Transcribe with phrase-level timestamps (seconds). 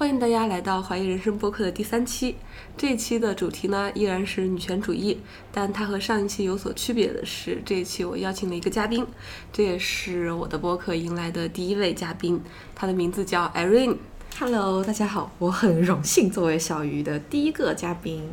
[0.00, 2.34] 欢迎大家来到怀疑人生播客的第三期。
[2.74, 5.18] 这一期的主题呢依然是女权主义，
[5.52, 9.06] 但它和上一期有所区别的是，这一期我邀请了一个嘉宾，
[9.52, 12.40] 这也是我的播客迎来的第一位嘉宾，
[12.74, 13.98] 他的名字叫艾瑞恩。
[14.38, 18.32] Hello，大家好，我很荣幸作为小鱼的第一个嘉宾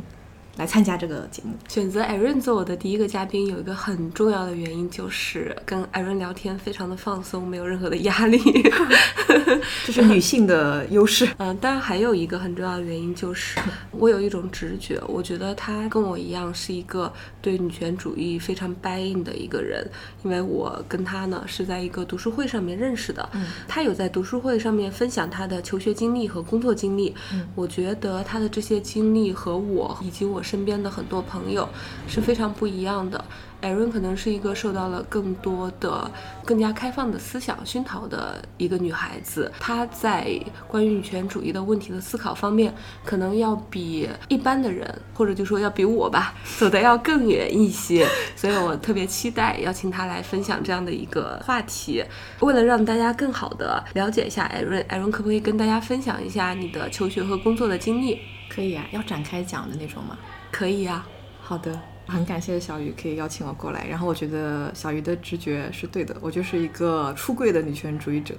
[0.58, 1.54] 来参加这个节目。
[1.68, 8.38] 选择 Irene 做我的第一个嘉宾，有一个很重要的原因，就是跟 Irene 聊天非常的放松，没有任何的压力。
[9.86, 11.28] 这是女性的优势。
[11.38, 13.58] 嗯， 当然还有一个很重要的原因就是，
[13.92, 19.88] 我有一种直觉，我觉得他跟我一样是一个对女权主义非常 buy in 的一个人，
[20.24, 31.68] 因为我跟他呢是在一个读书会上面认识的，嗯他有在读书会上面分享他的求学经历和工作经历，嗯我觉得他的这些经历和我以及我身边的很多朋友
[32.06, 33.22] 是非常不一样的。
[33.60, 36.08] Erin 可能是一个受到了更多的、
[36.44, 39.50] 更加开放的思想熏陶的一个女孩子。
[39.58, 42.72] 她在关于女权主义的问题的思考方面，
[43.04, 48.06] 可能要比一般的人，或者就说要比我吧，走得要更远一些。
[48.36, 52.04] 所以我特别期待邀请她来分享这样的一个话题。
[52.38, 58.20] 为了让大家更好的了解一下 Erin，Erin 可不可以跟大家分享一下你的求学和工作的经历？
[58.48, 60.16] 可以啊，要展开讲的那种吗？
[60.50, 61.06] 可以呀、
[61.40, 63.86] 好的，很感谢小鱼可以邀请我过来。
[63.86, 68.34] 然后我觉得小鱼的直觉是对的，我就是一个出柜的女权主义者。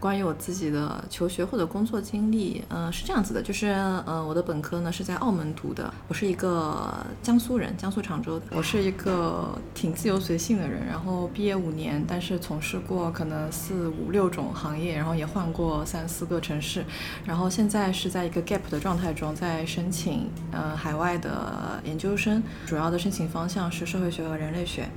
[0.00, 10.86] 关于我自己的求学或者工作经历，嗯、是这样子的，就是嗯、呃我的本科呢是在澳门读的，我是一个江苏人，江苏常州的，我是一个挺自由随性的人。
[10.86, 16.84] 然后毕业五年，但是从事过可能四五六种行业，然后也换过三四个城市，
[17.24, 24.88] 然后现在是在一个 gap 的状态中，在申请呃海外的研究生，主要的申请方向是社会学和人类学。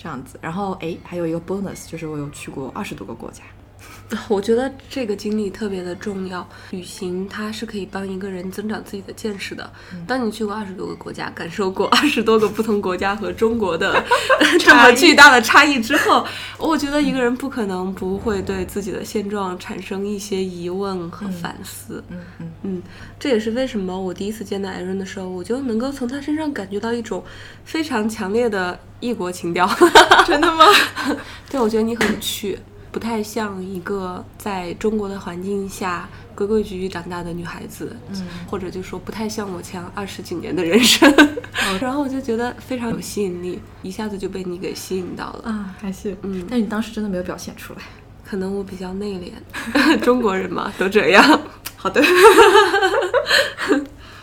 [0.00, 3.42] 这样子，然后诶，还有一个 bonus 就是我有去过二十多个国家，
[4.28, 6.46] 我觉得这个经历特别的重要。
[6.70, 9.70] 旅行它是可以帮一个人增长自己的见识的。
[10.06, 14.02] 当你去过二十多个国家，感受过二十多个不同国家和中国的
[14.58, 16.26] 这么巨大的差异之后，
[16.58, 22.02] 我觉得一个人不可能不会对自己的现状产生一些疑问和反思。
[22.08, 22.82] 嗯嗯，嗯，
[23.18, 27.22] 这也是为什么我第一次见到艾伦的时候，我就能够从他身上感觉到一种
[27.64, 29.68] 非常强烈的异国情调。
[30.26, 30.64] 真的吗？
[31.50, 32.58] 对，我觉得你很趣，
[32.98, 41.08] 不太像一个在中国的环境下规规矩矩长大的女孩子，嗯或者就说不太像我这样二十几年的人生。
[41.80, 45.48] 然后我就觉得非常有吸引力，一下子就被你给吸引到了。
[45.48, 46.16] 啊，还是。
[46.22, 47.78] 嗯但你当时真的没有表现出来。
[48.24, 51.40] 可能我比较内敛， 中国人嘛都这样。
[51.76, 52.02] 好的。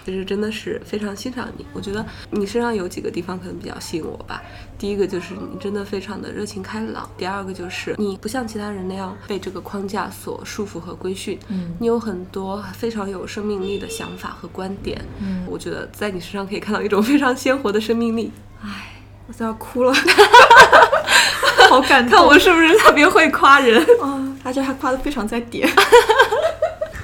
[0.06, 4.40] 其实真的是非常欣赏你，我觉得你身上有几个地方可能比较吸引我吧。
[4.78, 15.04] 第一个就是你真的非常的热情开朗，第二个就是你不像其他人那样被这个框架所束缚和规训，嗯你有很多非常有生命力的想法和观点。
[15.20, 18.32] 嗯我觉得在你身上可以看到一种非常鲜活的生命力。
[18.62, 19.94] 唉，我都要哭了，
[21.70, 23.82] 好感动看我是不是特别会夸人？
[24.02, 24.22] 啊！
[24.44, 25.68] 而且还夸的非常在点。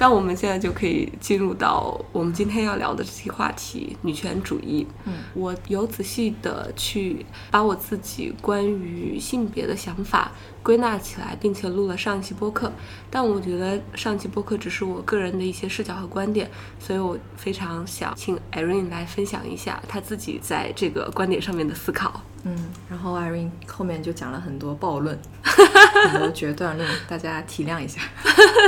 [0.01, 4.87] 那我们现在就可以进入到我们今天要聊的这期话题——女权主义。
[5.05, 10.31] 嗯，我有仔细的去把我自己关于性别的想法
[10.63, 12.71] 归纳起来，并且录了上一期播客。
[13.09, 16.49] 但我觉得上期播客只是我个人的一些视角和观点，
[16.79, 22.21] 所以我非常想请 Irene 来分享一下他自己在这个观点上面的思考。
[22.43, 22.57] 嗯，
[22.89, 28.01] 然后 Irene 后面就讲了很多暴论， 很多决断论，大家体谅一下。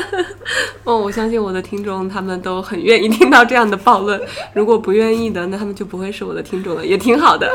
[0.84, 4.22] 哦，我相信我的听众他们都很愿意听到这样的暴论。
[4.54, 7.52] 如果不愿意的，那他们就不会是我的听众了，也挺好的。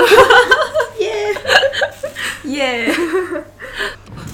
[0.98, 1.34] 耶
[2.50, 2.94] 耶！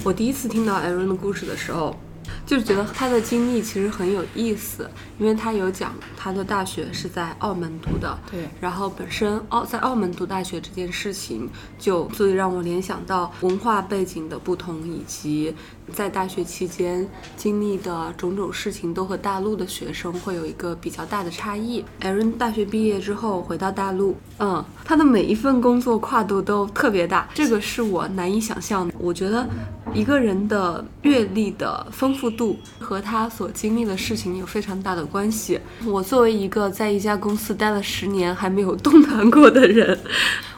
[0.05, 1.97] 我第一次听到艾伦的故事的时候，
[2.45, 4.87] 就是觉得他的经历其实很有意思，
[5.19, 8.47] 因为他有讲他的大学是在澳门读的，对。
[8.61, 11.49] 然后本身澳在澳门读大学这件事情，
[11.79, 15.55] 就最让我联想到文化背景的不同，以及
[15.93, 17.07] 在大学期间
[17.37, 21.85] 经历的种种事情，都和大陆的学生会有一个比较大的差异。
[22.01, 28.95] Aaron 大学毕业之后回到大陆，嗯，他的每一份工作跨度都特别大，这个是我难以想象的。
[28.99, 29.47] 我觉得
[29.93, 35.61] 一个人的阅历的丰富度和他所经历的事情有非常大的关系。
[35.85, 39.99] 我作为一个在一家公司待了十年还没有动弹过的人，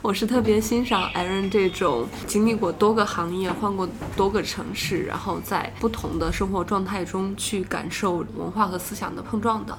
[0.01, 9.75] 我是特别欣赏艾伦这种经历过多个行业、换过多个城市，然后在不同的生活状态中去感受文化和思想的碰撞的。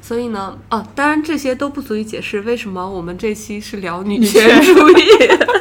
[0.00, 5.04] 所以呢，啊，当然这些都不足以解释为什么我们这期是聊女权主义。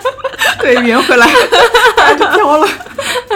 [0.60, 1.28] 对，圆回来，
[2.18, 2.68] 就飘了。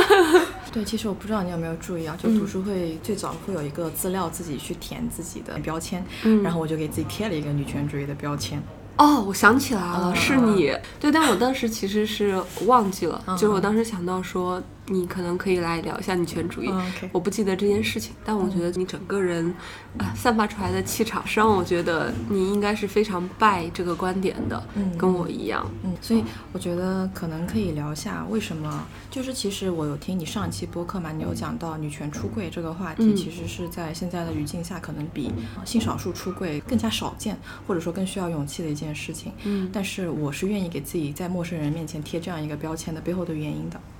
[0.74, 8.60] 对，其实我不知道你有没有注意啊，就读书会最早会有一个资料自己去填自己的标签，嗯然后我就给自己贴了一个女权主义的标签。
[8.98, 10.76] 哦，我想起来了，嗯是你。
[11.00, 16.70] 对，但我当时其实是忘记了，嗯就是我当时想到说，你可能可以来聊一下女权主义。
[17.12, 19.54] 我不记得这件事情，但我觉得你整个人，
[19.98, 25.66] 啊、散发出来的气场是让我觉得你应该是非常拜这个观点的，嗯跟我一样。
[25.84, 39.32] 嗯，所以我觉得可能可以聊一下为什么，就是其实我有听你上一期播客嘛，你有讲到女权出柜这个话题，嗯其实是在现在的语境下，可能比呃性少数出柜更加少见，或者说更需要勇气的一件事情。
[39.44, 43.95] 嗯但是我是愿意给自己在陌生人面前贴这样一个标签的背后的原因的，嗯，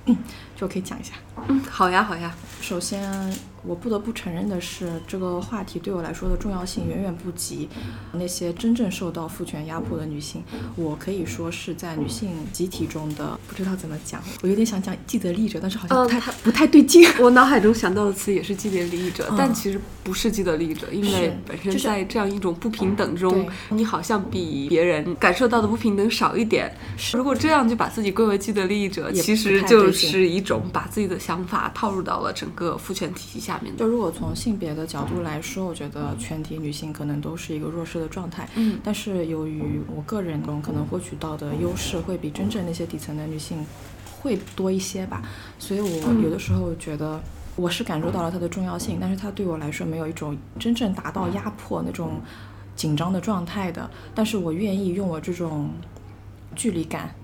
[0.54, 1.12] 就可以讲一下。
[1.48, 2.34] 嗯，好呀，好呀。
[2.60, 3.02] 首先，
[3.66, 7.68] 我不得不承认的是，这个话题对我来说的重要性远远不及
[8.12, 10.42] 那些真正受到父权压迫的女性。
[10.76, 17.04] 我可以说是在女性集体中的，不知道怎么讲，我有点想讲既得利益者，但是好像不太、嗯不太对劲。
[17.18, 26.72] 我脑海中想到的词也是既得利益者，嗯但其实不是既得利益者，因为本身在这样一种不平等中，对你好像比别人感受到的不平等少一点。
[27.12, 33.78] 如果这样就把自己归为既得利益者，其实就是一种把自己的想法套入到了整个父权体系下面的。
[33.78, 38.48] 就如果从性别的角度来说，我觉得全体女性可能都是一个弱势的状态。
[38.56, 43.64] 嗯但是由于我个人中可能获取到的优势会比真正那些底层的女性
[44.20, 45.22] 会多一些吧，
[45.58, 47.20] 所以我嗯有的时候觉得
[47.54, 52.20] 我是感受到了它的重要性，但是它对我来说没有一种真正达到压迫那种
[52.74, 53.88] 紧张的状态的。
[54.14, 55.70] 但是我愿意用我这种
[56.54, 57.14] 距离感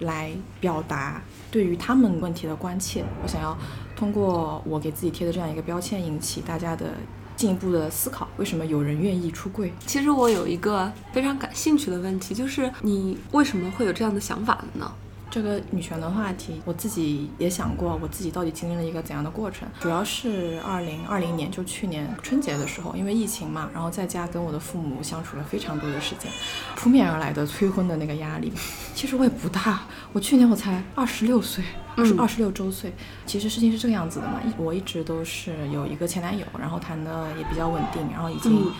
[0.00, 3.04] 来表达对于他们问题的关切。
[3.22, 3.56] 我想要
[4.00, 6.94] 通过我给自己贴的这样一个标签，引起大家的
[7.36, 9.70] 进一步的思考：为什么有人愿意出柜？
[9.86, 14.90] 其实我有一个非常感兴趣的问题，就是你为什么会有这样的想法呢？
[15.30, 19.68] 这个女权的话题，我自己也想过，我自己到底经历了一个怎样的过程。
[19.78, 26.30] 主要是二零二零年，就去年春节的时候，因为疫情嘛，然后在家跟我的父母相处了非常多的时间，
[26.74, 28.52] 扑面而来的催婚的那个压力，
[28.94, 29.82] 其实我也不大，
[30.12, 31.62] 我去年我才二十六岁，
[31.96, 32.18] 二十嗯。
[32.18, 32.92] 二十六周岁。
[33.24, 38.72] 其实事情是这个样子的嘛，我一直都是有一个前男友，然后谈的也比较稳定，然后已经嗯。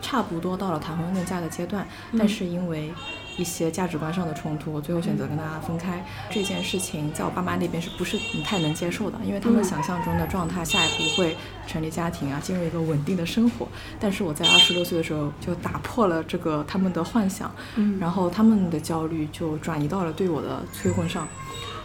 [0.00, 1.84] 差不多到了谈婚论嫁的阶段，
[2.16, 2.94] 但是因为
[3.38, 6.04] 一些价值观上的冲突，我最后选择跟他分开。
[6.28, 9.16] 这件事情在我爸妈那边是不是太能接受的？
[9.24, 11.36] 因为他们嗯想象中的状态，下一步会
[11.66, 13.66] 成立家庭啊，进入一个稳定的生活。
[13.98, 21.26] 但是我在二十六岁的时候就打破了这个他们的幻想，嗯然后他们的焦虑就转移到了对我的催婚上。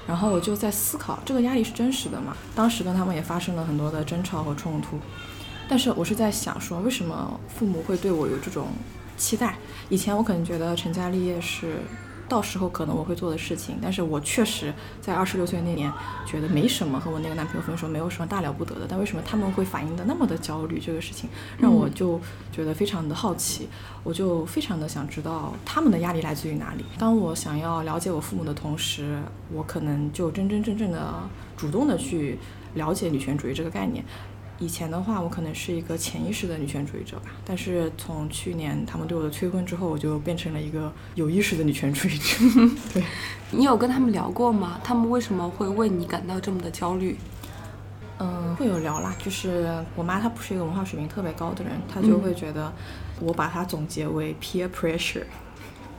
[0.05, 2.35] 然后我就在思考，这个压力是真实的嘛？
[2.53, 4.99] 当时跟他们也发生了很多的争吵和冲突，
[5.69, 8.67] 但是我是在想说，为什么父母会对我有这种
[9.23, 9.55] 期待？
[9.87, 11.77] 以前我可能觉得成家立业是
[12.27, 15.89] 到时候可能我会做的事情，但是我确实在二十六岁那年
[16.25, 18.85] 觉得没什么，和我那个男朋友分手没有什么大了不得的。
[18.89, 20.77] 但为什么他们会反应的那么的焦虑？
[20.77, 22.19] 这个事情让我就
[22.51, 23.69] 觉得非常的好奇，
[24.03, 26.83] 我就非常的想知道他们的压力来自于哪里。
[26.97, 29.21] 当我想要了解我父母的同时，
[29.53, 31.13] 我可能就真真正正的
[31.55, 32.37] 主动的去
[32.73, 34.03] 了解女权主义这个概念。
[34.63, 42.37] 以前的话，我可能是一个潜意识的女权主义者吧，但是从去年他们对我的催婚之后，我就变成了一个有意识的女权主义者。
[42.93, 43.03] 对，
[43.51, 44.79] 你有跟他们聊过吗？
[44.81, 47.17] 他们为什么会为你感到这么的焦虑？
[48.19, 52.71] 嗯，会有聊啦，就是我妈她不是一个文化水平特别高的人，她就会觉得
[53.19, 55.25] 我把它总结为 peer pressure，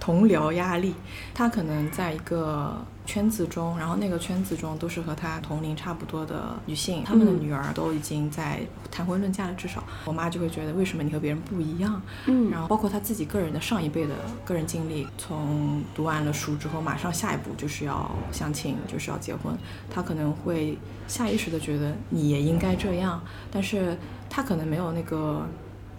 [0.04, 0.94] 同僚压力。
[1.32, 12.02] 她可能在一个圈子中，然后那个圈子中都是和她同龄差不多的女性，她们的嗯女儿都已经在谈婚论嫁了，至少我妈就会觉得为什么你和别人不一样？
[12.26, 19.56] 嗯然后包括她自己个人的上一辈的个人经历，从读完了书之后，马上下一步就是要相亲，就是要结婚。
[19.90, 20.76] 她可能会
[21.08, 23.96] 下意识的觉得你也应该这样，但是
[24.28, 25.46] 她可能没有那个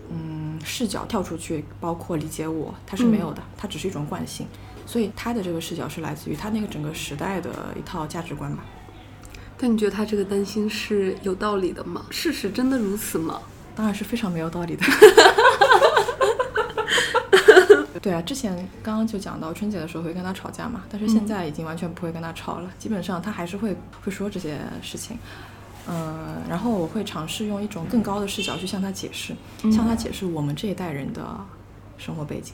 [0.10, 4.48] 嗯视角跳出去，包括理解我，它是没有的，它只是一种惯性。
[4.88, 8.64] 所以他的这个视角是来自于他那个整个时代的一套价值观吧。
[9.58, 12.06] 但你觉得他这个担心是有道理的吗？
[12.12, 13.42] 事实真的如此吗？
[13.76, 14.86] 当然是非常没有道理的。
[18.02, 25.18] 对啊，之前刚刚就讲到春节的时候会跟他吵架嘛，但是现在已经完全不会跟他吵了，基本上他还是会会说这些事情。
[25.88, 29.36] 嗯，然后我会尝试用一种更高的视角去向他解释，
[29.72, 31.38] 向他解释我们这一代人的
[31.98, 32.54] 生活背景，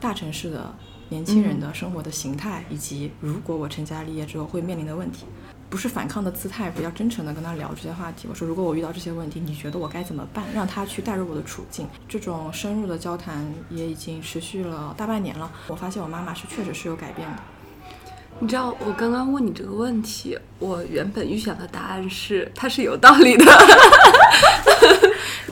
[0.00, 0.74] 大城市的
[1.08, 5.24] 年轻人的生活的形态，以及如果我成家立业之后会面临的问题。
[5.70, 8.26] 不是反抗的姿态，比较真诚的跟他聊这些话题。
[8.26, 10.42] 我说，如果我遇到这些问题，你觉得我该怎么办？
[10.54, 11.86] 让他去带入我的处境。
[12.08, 15.52] 这种深入的交谈也已经持续了大半年了。
[15.66, 17.36] 我发现我妈妈是确实是有改变的。
[18.40, 23.44] 你知道我刚刚问你这个问题，我原本预想的答案是它是有道理的。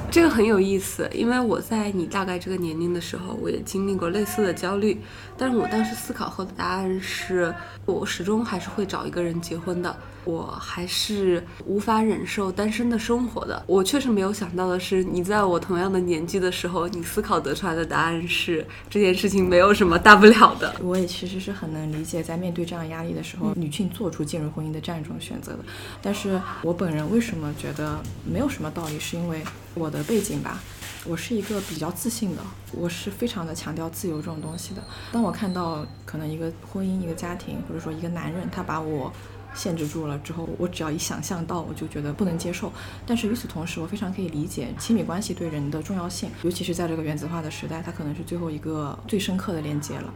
[0.09, 5.01] 这个很有意思，因为我在你大概这个年龄的时候，我也经历过类似的焦虑。
[5.37, 7.53] 但是我当时思考后的答案是，
[7.85, 9.95] 我始终还是会找一个人结婚的。
[10.27, 13.65] 我还是无法忍受单身的生活的。
[13.67, 20.75] 我确实没有想到的是，你在我同样的年纪的时候，你思考得出来的答案是这件事情没有什么大不了的。
[20.83, 25.61] 我也其实是很能理解，在面对这样压力的时候，女性做出进入婚姻的这样一种选择的。
[26.03, 29.43] 但是我本人为什么觉得没有什么道理，是因为
[29.75, 30.61] 我的背景吧。
[31.09, 32.43] 我是一个比较自信的，
[32.73, 34.83] 我是非常的强调自由这种东西的。
[35.13, 39.13] 当我看到可能一个婚姻、一个家庭，或者说一个男人，他把我
[39.57, 42.71] 限制住了之后，我只要一想象到，我就觉得不能接受。
[43.05, 50.15] 但是与此同时，我非常可以理解亲密关系对人的重要性，尤其是在这个原子化的时代，它可能是最后一个最深刻的连接了。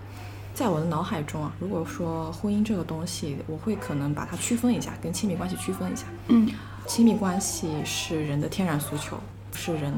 [0.54, 6.04] 在我的脑海中啊，如果说婚姻这个东西，我会可能把它区分一下，跟亲密关系区分一下。
[6.28, 6.48] 嗯，
[6.86, 9.18] 亲密关系是人的天然诉求，
[9.54, 9.92] 是人。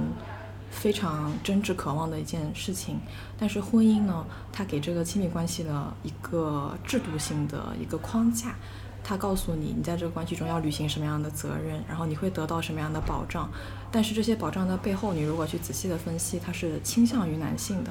[0.75, 2.99] 非常真挚渴望的一件事情，
[3.39, 8.55] 但是婚姻呢，它给这个亲密关系的一个制度性的一个框架，
[9.05, 13.51] 它告诉你，你在这个关系中要履行什么样的责任，然后你会得到什么样的保障。
[13.91, 17.91] 但是这些保障的背后，你如果去仔细的分析，它是倾向于男性的。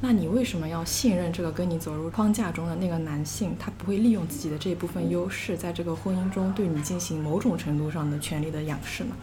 [0.00, 3.54] 那你为什么要信任这个跟你走入框架中的那个男性？
[3.58, 9.14] 他不会利用自己的这一部分优势，在这个婚姻中对你进行某种程度上的权利的仰视呢？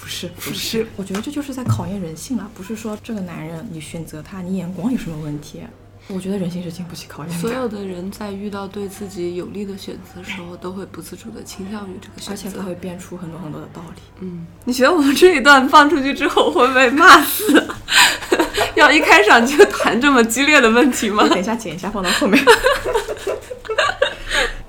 [0.00, 2.50] 不是不是，我觉得这就是在考验人性了。
[2.54, 5.62] 不是说这个男人你选择他，你眼光有什么问题？
[6.10, 7.38] 我觉得人性是经不起考验的。
[7.38, 14.00] 所有的人在遇到对自己有利的选择的时候，都会不自主的倾向于这个选择，而且他会编出很多很多的道理。
[14.20, 17.68] 嗯，你觉得我们这一段放出去之后会被骂死？
[18.74, 21.28] 要一开场就谈这么激烈的问题吗？
[21.28, 22.42] 等一下剪一下放到后面。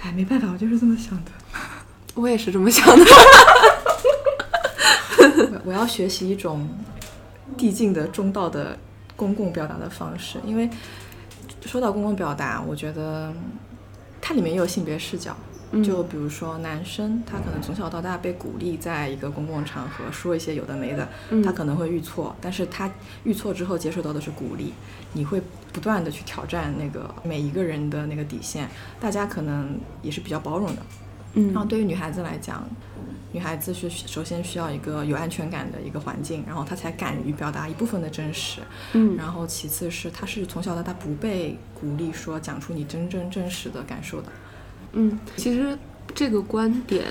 [0.02, 1.32] 哎，没办法，我就是这么想的。
[2.16, 3.06] 我也是这么想的。
[5.64, 6.68] 我要学习一种
[7.56, 8.78] 递进的中道的
[9.16, 10.68] 公共表达的方式，因为
[11.62, 13.34] 说到公共表达，我觉得
[14.22, 15.36] 它里面也有性别视角。
[15.84, 21.08] 就比如说男生，他可能从小到大被鼓励在一个公共场合说一些有的没的，
[21.44, 22.90] 他可能会遇错，但是他
[23.24, 24.74] 遇错之后接受到的是鼓励，
[25.14, 25.40] 你会
[25.72, 28.68] 不断的去挑战那个每一个人的那个底线，
[29.00, 30.82] 大家可能也是比较包容的。
[31.34, 32.68] 嗯，然后对于女孩子来讲。
[33.32, 38.62] 女孩子是首先需要一个有安全感的一个环境，然后她才敢于表达一部分的真实。
[38.94, 44.32] 嗯，然后其次是她是从小到大不被鼓励说讲出你真正真实的感受的。
[44.94, 45.78] 嗯，其实
[46.16, 47.06] 这个观点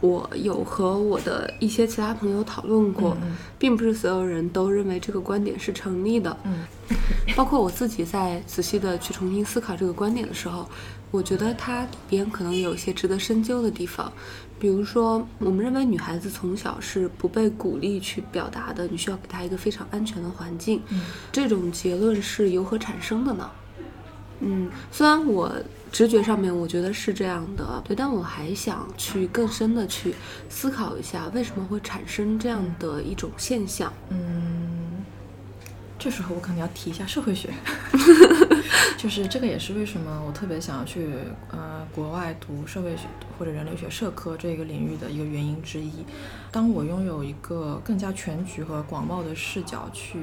[0.00, 3.16] 我有和我的一些其他朋友讨论过，
[3.58, 6.36] 并不是所有人都认为这个观点是成立的。
[6.44, 6.64] 嗯，
[7.34, 10.68] 包括我自己在仔细的去重新思考这个观点的时候，
[11.10, 14.12] 我觉得它里边可能有一些值得深究的地方。
[14.64, 20.80] 比如说，我们认为女孩子从小是不被鼓励去表达的，你需要给她一个非常安全的环境。
[21.30, 23.50] 这种结论是由何产生的呢？
[24.40, 25.52] 嗯，虽然我
[25.92, 30.14] 直觉上面我觉得是这样的，对，但我还想去更深的去
[30.48, 33.92] 思考一下，为什么会产生这样的一种现象。
[34.08, 35.04] 嗯，
[35.98, 37.52] 这时候我可能要提一下社会学。
[38.96, 41.10] 就是这个也是为什么我特别想要去
[41.50, 43.06] 呃国外读社会学
[43.38, 46.04] 或者人类学社科这个领域的一个原因之一。
[46.50, 50.18] 当我拥有一个更加全局和广袤的视角，去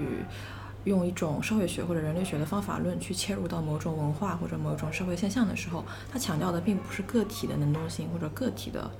[0.83, 8.91] 用一种社会学或者人类学的方法论去切入到某种文化或者某种社会现象的时候，它强调的并不是个体的能动性或者个体的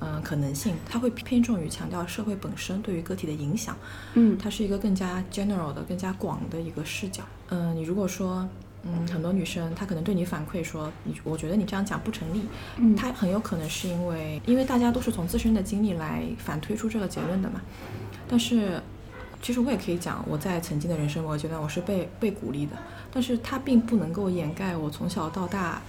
[0.00, 3.74] 嗯可能性，它会偏重于强调社会本身对于个体的影响。
[4.14, 7.22] 嗯，它是一个更加 general 的、更加广的一个视角。
[7.48, 8.46] 嗯，你如果说。
[8.86, 12.42] 嗯，很多女生她可能对你反馈说，你我觉得你这样讲不成立。
[12.76, 17.60] 嗯，她很有可能是因为，因为大家都是从自身的经历来反推出这个结论的嘛。
[18.28, 18.80] 但是，
[19.42, 22.72] 其实我也可以讲，我在曾经的人生我觉得，我是被被鼓励的。
[23.12, 25.80] 但是它并不能够掩盖我从小到大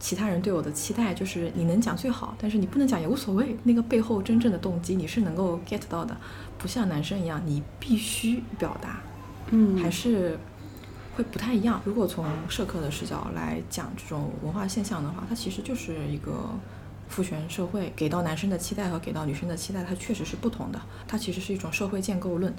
[0.00, 3.56] 其他人对我的期待，就是你能讲最好，但是你不能讲也无所谓。
[3.64, 6.16] 那个背后真正的动机你是能够 get 到的，
[6.58, 9.00] 不像男生一样，你必须表达。
[9.50, 10.38] 嗯，还是。
[11.18, 11.82] 会不太一样。
[11.84, 16.48] 如果从社科的视角来讲这种文化现象的话，它其实就是一个
[17.08, 20.80] 父权社会给到男生的期待和给到女生的期待，它确实是不同的。
[21.08, 22.54] 它其实是一种社会建构论，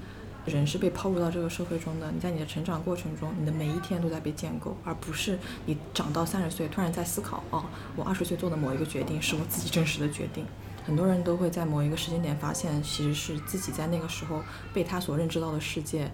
[0.46, 2.12] 人是被抛入到这个社会中的。
[2.12, 7.64] 你在你的成长过程中，你的每一天都在被建构，而不是你长到三十岁突然在思考，哦，
[7.96, 10.46] 我二十岁做的某一个决定是我自己真实的决定。
[10.86, 16.12] 很多人都会在某一个时间点发现，其实是自己在那个时候被他所认知到的世界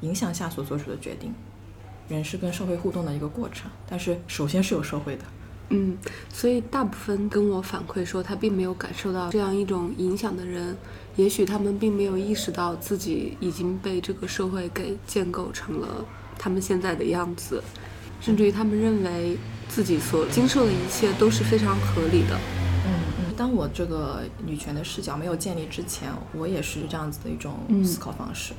[0.00, 1.32] 影响下所做出的决定。
[2.08, 5.24] 人是跟社会互动的一个过程，但是首先是有社会的，
[5.70, 5.96] 嗯，
[6.32, 10.76] 所以大部分跟我反馈说他并没有感受到这样一种影响的人，
[11.16, 16.04] 也许他们并没有意识到自己已经被这个社会给建构成了
[16.38, 17.62] 他们现在的样子，
[18.20, 22.38] 甚至于他们认为自己所经受的一切都是非常合理的。
[23.36, 28.52] 当我这个女权的视角没有建立之前，我也是这样子的一种嗯思考方式。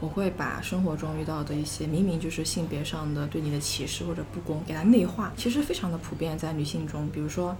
[0.00, 7.08] 我会把生活中遇到的一些明明就是性别上的对你的歧视或者不公，给它内化，其实非常的普遍在女性中。
[7.12, 7.56] 比如说，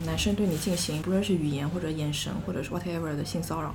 [0.00, 3.74] 男生对你进行不论是语言或者眼神或者是 whatever 的性骚扰，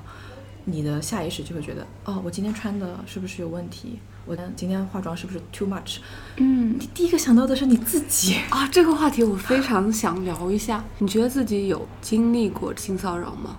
[0.65, 3.99] 你的下意识就会觉得，哦，我今天穿的是不是有问题？
[4.25, 5.97] 我今天化妆是不是 too much？
[6.37, 8.35] 嗯你第一个想到的是你自己。
[8.51, 10.83] 啊，这个话题我非常想聊一下。
[10.99, 13.57] 你觉得自己有经历过性骚扰吗？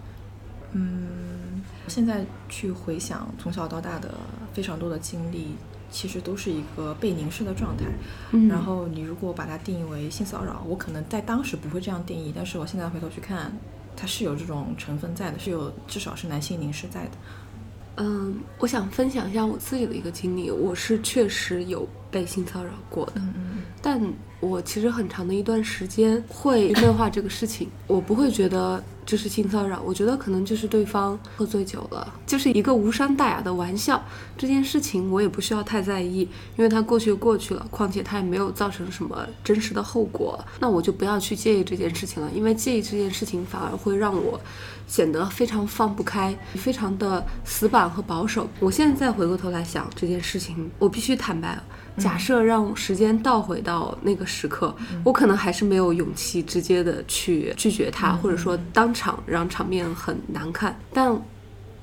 [0.73, 4.15] 嗯现在去回想从小到大的
[4.55, 5.57] 非常多的经历，
[5.91, 7.85] 其实都是一个被凝视的状态。
[8.31, 13.53] 嗯然后你如果把它定义为性骚扰，我可能在当时不会这样定义，但是我现在回头去看，
[13.97, 17.11] 它是有这种成分在的，是有至少是男性凝视在的。
[17.97, 23.13] 嗯，我想分享一下我自己的一个经历，我是确实有被性骚扰过的。
[23.17, 24.01] 嗯但
[24.43, 34.03] 我其实很长的一段时间会内化这个事情，我不会觉得这是性骚扰，我觉得可能就是对方喝醉酒了，就是一个无伤大雅的玩笑。
[34.37, 36.23] 这件事情我也不需要太在意，
[36.57, 44.41] 因为它过去就过去了，况且它也没有造成什么真实的后果，那我就不要去介意这件事情了，因为介意这件事情反而会让我
[44.89, 48.49] 显得非常放不开，非常的死板和保守。
[48.59, 51.57] 我现在再回过头来想这件事情，我必须坦白。
[51.99, 60.79] 假设让时间倒回到那个时刻，我可能还是没有勇气直接的去拒绝他，或者说当场让场面很难看。
[60.93, 61.15] 但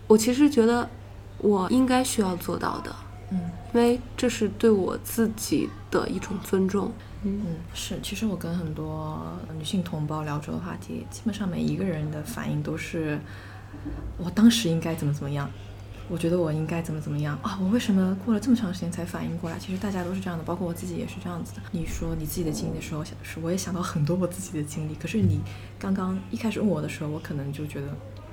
[0.08, 0.90] 我其实觉得
[1.38, 2.96] 我应该需要做到的，
[3.32, 3.40] 嗯
[3.74, 6.92] 因为这是对我自己的一种尊重。
[7.22, 7.42] 嗯，
[7.74, 8.00] 是。
[8.02, 9.22] 其实我跟很多
[9.58, 13.20] 女性同胞聊这个话题，基本上每一个人的反应都是，
[14.18, 15.48] 我当时应该怎么怎么样。
[16.10, 17.60] 我觉得我应该怎么怎么样啊？
[17.62, 19.60] 我为什么过了这么长时间才反应过来？
[19.60, 21.62] 其实大家都是这样的，包括我自己也是这样子的。
[21.72, 24.96] 你说你自己的经历的时候，想是我也想到很多我自己的经历。
[24.96, 25.40] 可是你
[25.78, 27.88] 刚刚一开始问我的时候，我可能就觉得，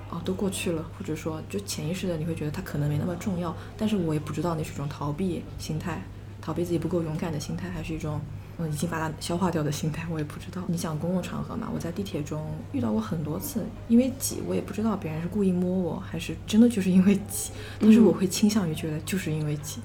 [0.09, 3.55] 哦，都过去了，或者说就潜意识的你会觉得它可能没那么重要。
[3.77, 6.03] 但是我也不知道那是一种逃避心态，
[6.41, 8.19] 逃避自己不够勇敢的心态，还是一种
[8.59, 10.63] 嗯已经把它消化掉的心态， 我也不知道。
[10.67, 19.81] 你想公共场合嘛，我在地铁中遇到过很多次，因为挤，我也不知道别人是故意摸我，还是真的就是因为挤，但是我会倾向于觉得就是因为挤。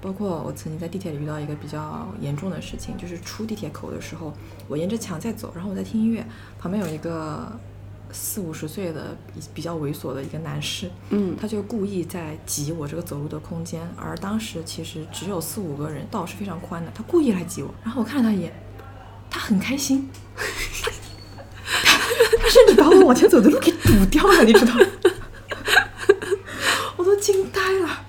[0.00, 4.32] 包括我曾经在地铁里遇到一个比较严重的事情，就是出地铁口的时候，
[4.68, 6.24] 我沿着墙在走，然后我在听音乐，
[6.60, 7.50] 旁边有一个
[8.12, 11.36] 四五十岁的比比较猥琐的一个男士，嗯。
[11.40, 18.52] 他就故意在挤我这个走路的空间，而当时其实只有四五个人，道是非常宽的，他故意来挤我，然后我看了他一眼，
[19.28, 21.98] 他很开心，他
[22.40, 24.86] 他甚至把我往前走的路给堵掉了，你知道吗？
[26.96, 28.06] 我都惊呆了，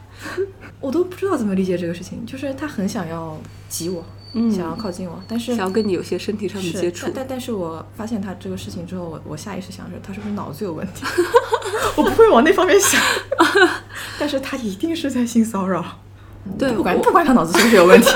[0.80, 7.14] 我都不知道怎么理解这个事情，就是他很想要挤我，嗯想要靠近我，但是想要跟你有些身体上的接触但。
[7.16, 11.06] 但但是我发现他这个事情之后，我我下意识想着他是不是脑子有问题，
[11.96, 13.02] 我不会往那方面想，
[14.20, 15.84] 但是他一定是在性骚扰。
[16.58, 18.10] 对不管我不管他脑子是不是有问题，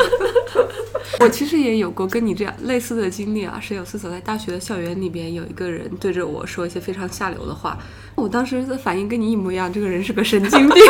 [1.19, 7.77] 我其实也有过跟你这样类似的经历啊，是有次走在大学的校园里边，有一个人对着我说一些非常下流的话，
[8.15, 10.81] 我当时的反应跟你一模一样，这个人是个神经病。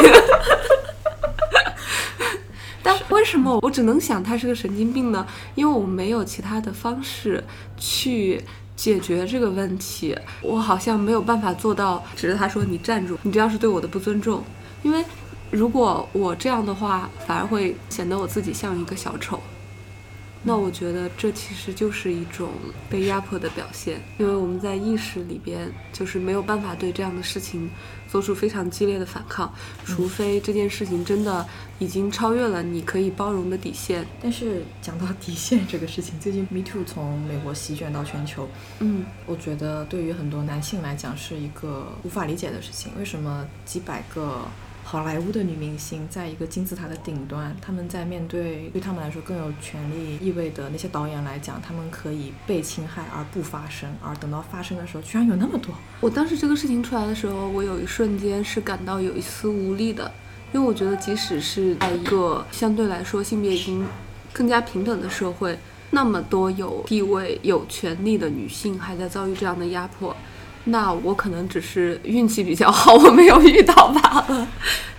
[2.84, 5.26] 但为什么我只能想他是个神经病呢？
[5.56, 7.44] 因为我没有其他的方式
[7.78, 8.44] 去
[8.76, 14.44] 解决这个问题，我好像没有办法做到指着他说你站住，你这样是对我的不尊重，
[14.84, 15.04] 因为。
[15.54, 19.38] 如果我这样的话，反而会显得我自己像一个小丑。
[20.43, 22.49] 那我觉得这其实就是一种
[22.89, 27.69] 被压迫的表现，因为我们在意识里边就是没有办法对这样的事情
[28.10, 29.54] 做出非常激烈的反抗，
[29.86, 31.45] 除非这件事情真的
[31.77, 34.04] 已经超越了你可以包容的底线。
[34.19, 38.49] 但是讲到底线这个事情，最近 Me Too 从美国席卷到全球，
[38.80, 42.91] 嗯我觉得对于很多男性来讲是一个无法理解的事情。
[42.97, 44.47] 为什么几百个
[44.91, 55.73] 好莱坞的女明星在一个金字塔的顶端，她们在面对对她们来说更有权利意味的那些导演来讲，她们可以被侵害而不发声，而等到发生的时候，居然有那么多。
[56.01, 60.12] 我当时这个事情出来的时候，我有一瞬间是感到有一丝无力的，
[60.51, 63.88] 因为我觉得即使是在一个相对来说性别已经
[64.34, 65.58] 更加平等的社会，
[65.91, 70.13] 那么多有地位、有权利的女性还在遭遇这样的压迫，
[70.63, 74.47] 那我可能只是运气比较好， 我没有遇到罢了。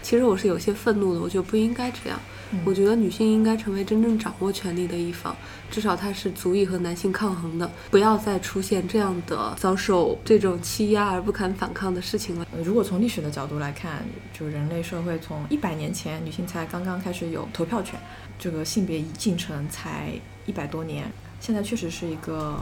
[0.02, 2.18] 其实我是有些愤怒的，我觉得不应该这样。
[2.66, 5.34] 我觉得女性应该成为真正掌握权力的一方，
[5.70, 12.46] 至少她是足以和男性抗衡的，不要再出现这样的遭受这种欺压而不敢反抗的事情了。
[12.62, 14.04] 如果从历史的角度来看，
[14.38, 17.98] 就人类社会从一百年前女性才刚刚开始有投票权，
[18.38, 20.12] 这个性别进程才
[20.44, 22.58] 一百多年，现在确实是一个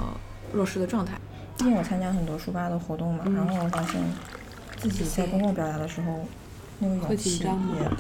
[0.52, 1.18] 弱势的状态。
[1.61, 4.03] 最近我参加很多书吧的活动嘛，然后我发现
[4.79, 6.27] 自己在公共表达的时候，
[6.79, 7.90] 那个勇气也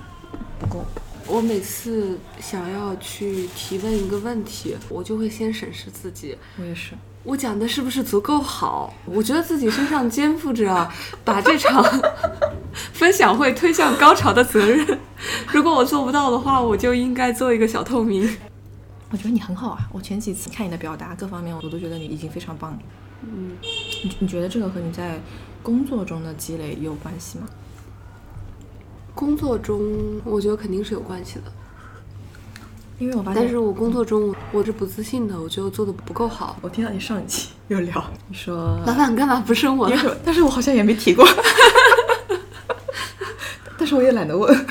[0.58, 0.82] 不够。
[1.26, 6.38] 我每次想要去提问一个问题，我就会先审视自己。
[6.58, 6.94] 我也是。
[7.22, 8.94] 我讲的是不是足够好？
[9.04, 10.90] 我觉得自己身上肩负着
[11.22, 11.84] 把这场
[12.94, 14.98] 分享会推向高潮的责任。
[15.52, 18.26] 如果我做不到的话，我就应该做一个小透明。
[19.10, 19.86] 我觉得你很好啊！
[19.92, 22.78] 我前几次看你的表达，各方面我都觉得你已经非常棒了。
[23.22, 23.56] 嗯，
[24.04, 25.20] 你你觉得这个和你在
[25.62, 27.46] 工作中的积累有关系吗？
[29.14, 31.52] 工作中，我觉得肯定是有关系的，
[32.98, 36.56] 因为我发现，但是我工作中我是不自信的，我觉得做的不够好。
[36.62, 39.90] 我听到你上一期有聊，你说老板干嘛不升我？
[40.24, 41.26] 但是我好像也没提过，
[43.76, 44.66] 但是我也懒得问。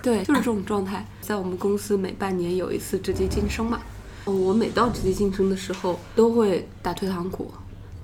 [0.00, 3.80] 对，就是这种状态，在我们公司每半年有一次直接晋升嘛，
[4.30, 7.52] 我每到直接晋升的时候都会打退堂鼓。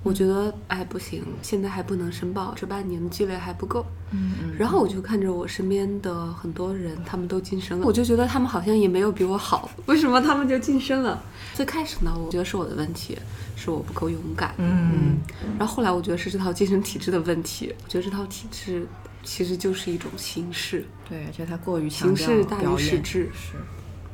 [0.03, 3.83] 我觉得哎不行，现在还不能申报，这半年的积累还不够。
[4.11, 4.53] 嗯嗯。
[4.55, 11.19] 然后我就看着我身边的很多人，他们都晋升了，我就觉得他们好像也没有比我好，为什么他们就晋升了？
[11.55, 13.17] 最开始呢，我觉得是我的问题，
[13.55, 14.53] 是我不够勇敢。
[14.59, 15.17] 嗯。
[15.57, 18.85] 然后后来我觉得是这套晋升体制的问题，我觉得这套体制
[19.23, 20.85] 其实就是一种形式。
[21.09, 23.31] 对，而且它过于形式大于实质。
[23.33, 23.55] 是。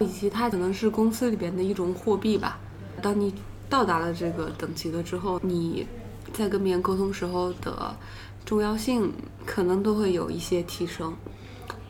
[0.01, 2.59] 以及它可能是公司里边的一种货币吧。
[3.01, 3.33] 当你。
[3.71, 5.87] 到达了这个等级了之后，你
[6.33, 7.95] 在跟别人沟通时候的
[8.43, 9.13] 重要性
[9.45, 11.15] 可能都会有一些提升。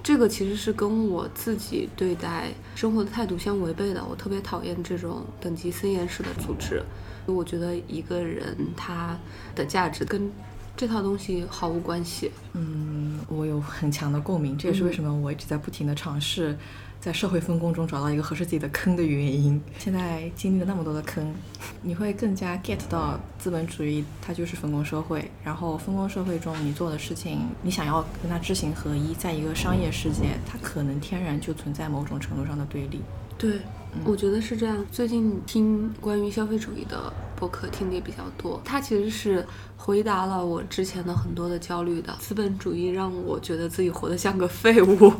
[0.04, 4.06] 这个其实是跟我自己对待生活的态度相违背的。
[4.08, 6.84] 我特别讨厌这种等级森严式的组织。
[7.26, 9.18] 我觉得一个人他
[9.56, 10.32] 的价值跟
[10.78, 12.30] 这套东西毫无关系。
[12.54, 14.56] 嗯，我有很强的共鸣。
[14.56, 16.56] 这也是为什么我一直在不停的尝试。
[17.02, 19.60] 在社会分工中找到一个合适自己的坑的原因。
[19.80, 21.34] 现在经历了那么多的坑，
[21.82, 25.32] 你会更加 get 到资本主义它就是分工社会。
[25.44, 33.02] 然后分工社会中你做的事情，你想要跟它知行合一，在一个商业世界，它可能天然就存在某种程度上的对立。
[33.36, 33.60] 对，
[34.06, 34.86] 我觉得是这样。
[34.92, 39.44] 最近听关于消费主义的博客听的也比较多，它其实是
[39.76, 42.16] 回答了我之前的很多的焦虑的。
[42.20, 45.12] 资本主义让我觉得自己活得像个废物。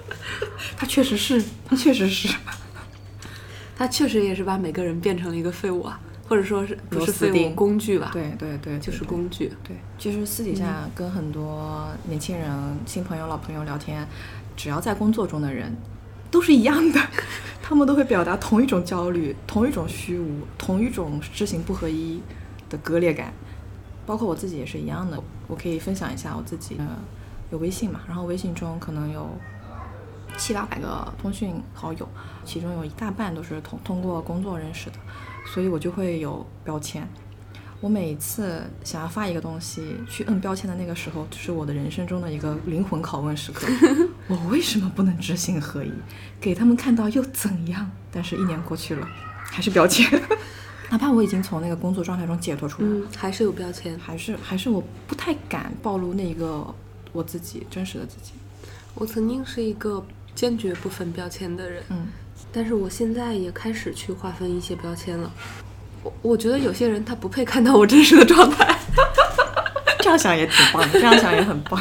[0.74, 2.34] 他确实是，他确实是，
[3.76, 8.08] 他确实也是把每个人变成了一个废物啊，或者说是不是废物工具吧？
[8.10, 9.52] 对对对，就是工具。
[9.62, 12.50] 对，其实私底下跟很多年轻人、
[12.86, 14.08] 新朋友、老朋友聊天，
[14.56, 15.76] 只要在工作中的人，
[16.30, 17.00] 都是一样的，
[17.62, 22.20] 他们都会表达同一种焦虑、同一种虚无、同一种知行不合一
[22.68, 23.32] 的割裂感，
[24.06, 25.22] 包括我自己也是一样的。
[25.48, 26.76] 我可以分享一下我自己，
[27.50, 29.28] 有微信嘛，然后微信中可能有。
[30.38, 32.08] 七八百个通讯好友，
[32.44, 34.96] 其中有一大半都是通通过工作认识的，
[35.52, 37.06] 所以我就会有标签。
[37.80, 43.66] 我每次想要发一个东西，去摁标签的那个时候，就是我的人生中的一个灵魂拷问时刻。
[44.28, 45.90] 我为什么不能知行合一？
[46.40, 47.90] 给他们看到又怎样？
[48.12, 49.08] 但是，一年过去了，
[49.44, 50.06] 还是标签。
[50.90, 56.66] 哪怕我已经从那个工作状态中解脱出来，还是有标签，还是还是我不太敢暴露那个
[57.12, 58.32] 我自己真实的自己。
[58.94, 60.04] 我曾经是一个。
[60.32, 62.06] 坚决不分标签的人，嗯，
[62.52, 65.30] 但是我现在也开始去划分一些标签了。
[66.02, 68.78] 我我觉得有些人他不配看到我真实的状态，
[70.00, 71.78] 这样想也挺棒的，这样想也很棒。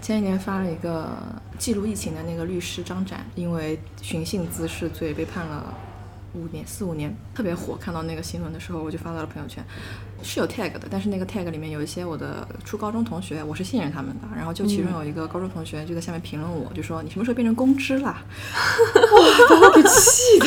[0.00, 1.16] 前几年发了一个
[1.58, 5.74] 记录疫情的那个律师张展，因为寻衅滋事罪被判了。
[6.34, 9.64] 五年四五年特别火，看到那个新闻的时候，我就发到了朋友圈，
[10.22, 18.08] 是有 tag 的，但是那个 tag 里面有一些我的初高中同学，我是信任他们的，然后就其中有一个高中同学就在下面评论我，就说你什么时候变成公知了？
[18.10, 18.22] 哇，
[19.48, 20.46] 把我给气的！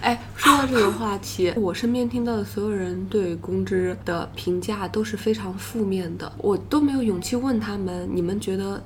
[0.00, 8.82] 哎，说到这个话题，我身边听到的所有人对公知的评价都是非常负面的，我都没有勇气问他们，你们觉得？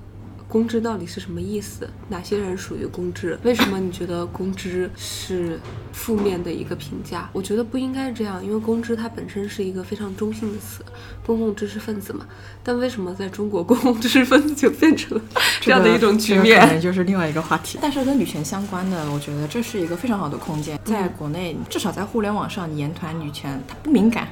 [0.49, 1.89] 公知到底是什么意思？
[2.09, 3.39] 哪些人属于公知？
[3.43, 5.59] 为什么你觉得公知是
[5.93, 7.29] 负面的一个评价？
[7.33, 10.85] 我觉得不应该这样，因为公知它本身是一个非常中性的词，
[11.25, 12.27] 公共知识分子嘛。
[12.63, 15.25] 但为什么在中国公共知识分子就变成了
[15.61, 16.61] 这样的一种局面？
[16.61, 17.79] 可能就是另外一个话题。
[17.83, 20.79] 但是跟女权相关的，我觉得这是一个非常好的空间。
[20.85, 24.29] 在国内，至少在互联网上，你言谈女权它不敏感，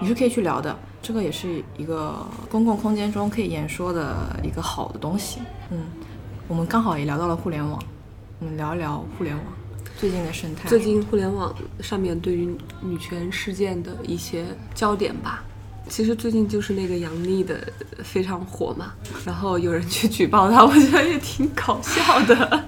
[0.00, 0.76] 你是可以去聊的。
[1.02, 5.38] 这个也是一个公共空间中可以言说的一个好的东西。
[5.70, 5.86] 嗯，
[6.48, 7.80] 我们刚好也聊到了互联网，
[8.40, 9.44] 我们聊一聊互联网
[9.96, 10.68] 最近的生态。
[10.68, 15.44] 最近互联网上面对于女权事件的一些焦点吧。
[15.88, 17.56] 其实最近就是那个杨笠的
[18.02, 18.92] 非常火嘛，
[19.24, 22.64] 然后有人去举报她，我觉得也挺搞笑的。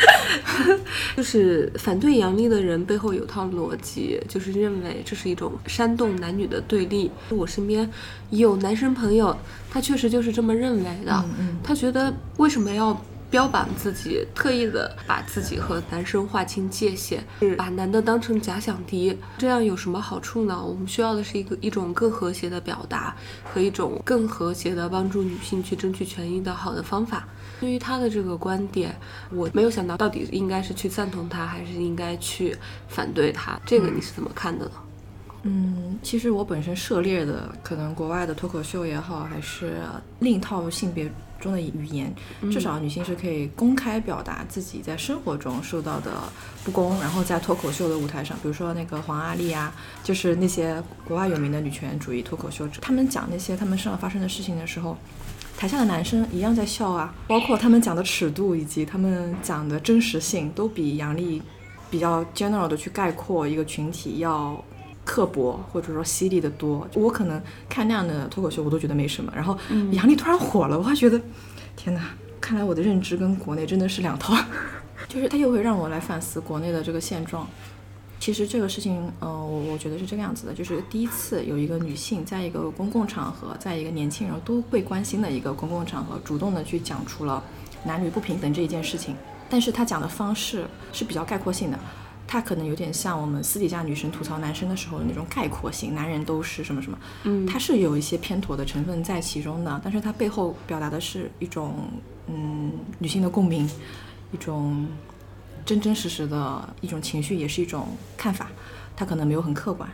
[1.16, 7.10] 就是反对杨笠的人背后有套逻辑，就是认为这是一种煽动男女的对立。
[7.28, 7.88] 我身边
[8.30, 9.36] 有男生朋友，
[9.70, 11.24] 他确实就是这么认为的。
[11.62, 13.00] 他觉得为什么要？
[13.30, 20.60] 标榜自己，特意的把自己和男生划清界限，是把男的当成假想敌，这样有什么好处呢？
[20.60, 27.28] 我们需要的是一个一种更和谐的表达和一种更和谐的帮助女性去争取权益的好的方法。
[27.60, 28.96] 对于他的这个观点，
[29.30, 32.56] 我没有想到到底应该是去赞同他，还是应该去
[32.88, 33.60] 反对他。
[33.66, 34.72] 这个你是怎么看的呢？
[35.42, 39.74] 嗯，其实我本身涉猎的可能国外的脱口秀也好，还是
[40.18, 41.10] 另一套性别。
[41.40, 42.14] 中的语言，
[42.52, 46.10] 至少女性是可以公开表达自己在生活中受到的
[46.62, 54.94] 不公，然后在脱口秀的舞台上，比如说那个黄阿丽啊，就是那些国外有名的女权主义脱口秀者，他们讲那些他们身上发生的事情的时候，
[55.60, 61.42] 台下的男生一样在笑啊，包括他们讲的尺度以及他们讲的真实性，都比杨笠
[61.90, 64.64] 比较 general 的去概括一个群体要。
[65.02, 69.32] 刻薄或者说犀利的多，我可能看那样的脱口秀我都觉得没什么。
[69.34, 69.58] 然后
[69.90, 71.20] 杨笠突然火了，我还觉得，
[71.74, 72.00] 天哪！
[72.40, 74.36] 看来我的认知跟国内真的是两套。
[75.08, 77.44] 就是他又会让我来反思国内的这个现状。
[78.20, 87.42] 其实这个事情，呃，我我觉得是这个样子的，就是第一次有一个女性在一个公共场合，在一个年轻人都会关心的一个公共场合，主动的去讲出了
[87.82, 89.16] 男女不平等这一件事情。
[89.48, 91.78] 但是她讲的方式是比较概括性的。
[92.26, 101.88] 他可能有点像我们私底下女生吐槽男生的时候的那种概括性，男人都是什么什么，嗯，他是有一些偏妥的成分在其中的，但是他背后表达的是一种
[102.28, 103.68] 嗯女性的共鸣，
[104.30, 104.86] 一种
[105.64, 108.48] 真真实实的一种情绪，也是一种看法，
[108.96, 109.88] 他可能没有很客观，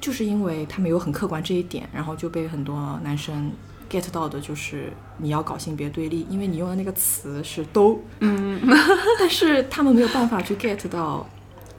[0.00, 3.52] 就是因为他没有很客观这一点，然后就被很多男生
[3.90, 8.60] get 到的就是你要搞性别对立，因为你用的那个词是都，嗯，
[9.18, 11.26] 但是他们没有办法去 get 到。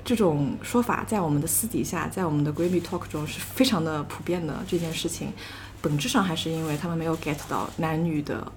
[0.05, 4.63] 这种说法在我们的私底下，在我们的闺蜜 talk 中是非常的普遍的。
[4.65, 5.33] 这件事情
[5.81, 8.49] 本质上还是因为他们没有 get 到男女的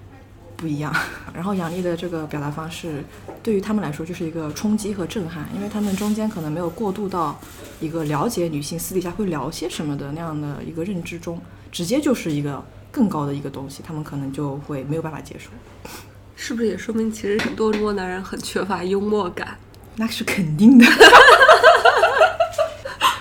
[0.61, 0.95] 不一样。
[1.33, 3.03] 然后杨笠的这个表达方式
[3.41, 7.39] 对于他们来说就是一个冲击和震撼，因为他们中间可能没有过渡到
[7.79, 15.49] 一个了解女性私底下会聊些什么的那样的一个认知中，直接就是一个更高的一个东西，他们可能就会没有办法接受。
[16.35, 19.57] 是不是也说明其实很多中国男人很缺乏幽默感？
[19.97, 20.85] 那是肯定的。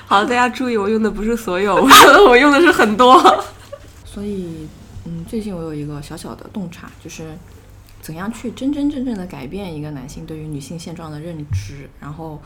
[0.06, 1.74] 好，大家注意，我用的不是所有，
[2.28, 3.44] 我用的是很多。
[4.04, 4.66] 所以，
[5.12, 7.36] 嗯，最近我有一个小小的洞察，就是
[8.00, 11.90] 怎样去真真正正的改变一个男性对于女性现状的认知。
[11.98, 12.40] 然后，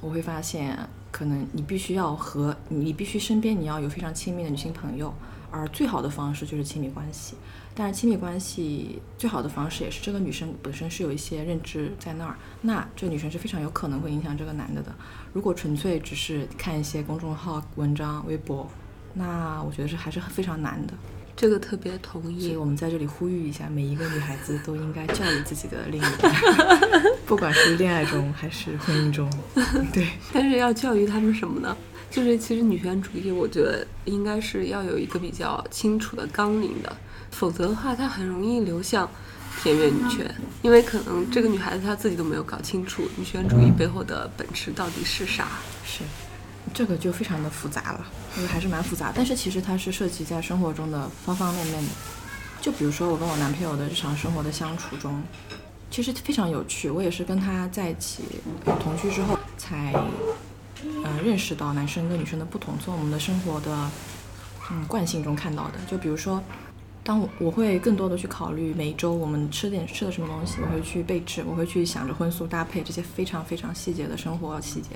[0.00, 0.74] 我会发现，
[1.10, 5.12] 可能你必须要和你必须身边你要有非常亲密的女性朋友，
[5.50, 7.34] 而最好的方式就是亲密关系。
[7.74, 14.90] 但是亲密关系最好的方式也是这个女生本身是有一些认知在那儿，那这女生是非常有可能会影响这个男的的。
[15.34, 18.66] 如果纯粹只是看一些公众号文章、微博，
[19.12, 20.94] 那我觉得是还是非常难的。
[21.40, 22.42] 这个特别同意。
[22.42, 26.30] 所以我们在这里呼吁一下，每一个女孩子都应该教育自己的另一半，
[27.24, 29.26] 不管是恋爱中还是婚姻中。
[29.90, 30.06] 对。
[30.34, 31.74] 但是要教育他们什么呢？
[32.10, 36.94] 就是其实女权主义，我觉得应该是要有一个比较清楚的纲领的。
[37.30, 39.08] 否则的话，它很容易流向
[39.62, 45.48] 田园女权，因为可能这个女孩子她自己都没有搞清楚女权主义背后的本质到底是啥。
[45.86, 46.02] 是，
[46.72, 49.12] 这个就非常的复杂了，这个还是蛮复杂。
[49.14, 51.88] 但是其实它是涉及在生活中的方方面面的。
[52.60, 55.22] 就比如说我跟我男朋友的日常生活的相处中，
[55.90, 56.90] 其实非常有趣。
[56.90, 58.24] 我也是跟他在一起
[58.80, 59.92] 同居之后，才
[61.04, 63.90] 呃认识到男生跟女生的不同，从我们的生活的
[64.70, 65.74] 嗯惯性中看到的。
[65.90, 66.42] 就比如说。
[67.10, 74.90] 当我我会更多的去考虑每一周我们吃点吃的什么东西，我会去备制，我会去想着荤素搭配这些非常非常细节的生活细节。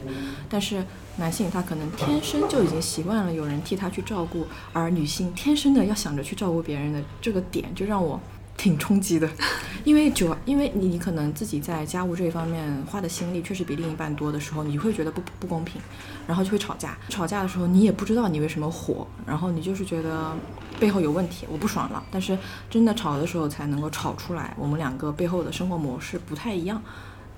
[0.49, 0.85] 但是
[1.17, 8.21] 男性他可能天生就已经习惯了有人替他去照顾，而女性天生的要想着去照顾别人的这个点，就让我。
[8.57, 9.29] 挺冲击的，
[9.85, 15.81] 因为就因为你你可能自己在家务这一方面花的心力确实比另一半多的时候，你会觉得不不公平，
[16.27, 16.97] 然后就会吵架。
[17.09, 20.33] 吵架的时候你也不知道你为什么火，然后你就是觉得
[20.81, 22.03] 背后有问题，我不爽了。
[22.11, 22.39] 但是
[22.71, 26.81] 真的吵的时候才能够吵出来，我们两个背后的生活模式不太一样。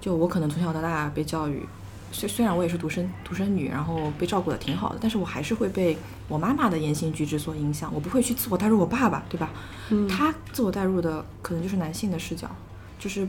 [0.00, 1.66] 就我可能从小到大被教育，
[2.12, 5.96] 虽虽然我也是独生独生女，然后被照顾的挺好的，但是我还是会被
[6.28, 7.92] 我妈妈的言行举止所影响。
[7.94, 9.50] 我不会去自我代入我爸爸，对吧？
[9.90, 12.50] 嗯，他自我代入的可能就是男性的视角，
[12.98, 13.28] 就是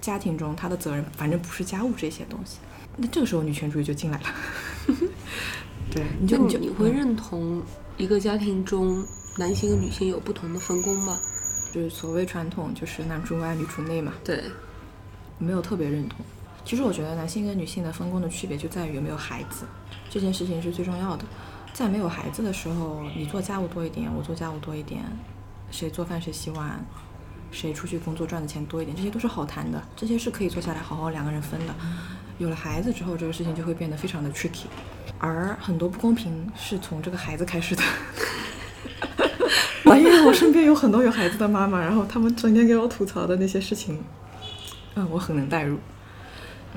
[0.00, 2.58] 家庭中他的责任，反正不是家务这些东西。
[2.96, 4.24] 那这个时候女权主义就进来了。
[5.90, 7.62] 对，你就你就你会认同
[7.96, 9.02] 一个家庭中
[9.38, 11.18] 男性和女性有不同的分工吗？
[11.72, 14.12] 就是所谓传统，就是男主外女主内嘛。
[14.24, 14.42] 对，
[15.38, 16.18] 没有特别认同。
[16.64, 19.64] 其实我觉得男性跟女性的分工的区别就在于有没有孩子，
[20.10, 21.24] 这件事情是最重要的。
[21.78, 25.00] 在没有孩子的时候，你做家务多一点，我做家务多一点，
[25.70, 26.84] 谁做饭谁洗碗，
[27.52, 31.74] 谁出去工作赚的钱多一点，这些都是好谈的，这些是可以坐下来好好两个人分的。
[32.38, 34.64] 有了孩子之后，这个事情就会变得非常的 tricky，
[35.20, 37.82] 而很多不公平是从这个孩子开始的。
[39.96, 44.02] 因为我身边有很多有孩子的妈妈，然后他们整天给我吐槽的那些事情，
[44.96, 45.78] 嗯，我很能代入。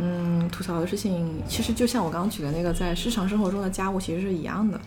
[0.04, 4.82] 嗯，吐槽的事情其实就像我刚刚举的那个，在日常生活中的家务其实是一样的。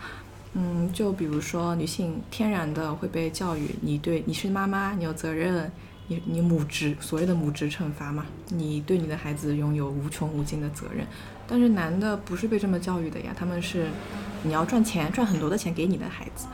[0.54, 5.70] 嗯，就比如说女性天然的会被教育，你对你是妈妈，你有责任，
[6.08, 11.06] 你你母职所谓的母职惩罚嘛，你对你的孩子拥有无穷无尽的责任。
[11.46, 13.86] 但是男的不是被这么教育的呀，他们是
[14.42, 16.46] 你要赚钱，赚很多的钱给你的孩子，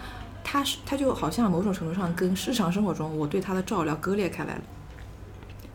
[0.44, 4.62] 他是他就好像某种程度上跟日常生活中我对他的照料割裂开来了。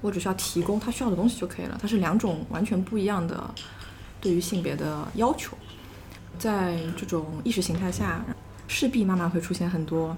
[0.06, 3.52] 我只需要提供他需要的东西就可以了，它是两种完全不一样的
[4.22, 5.58] 对于性别的要求。
[6.38, 8.24] 在这种意识形态下，
[8.68, 10.16] 势必慢慢会出现很多，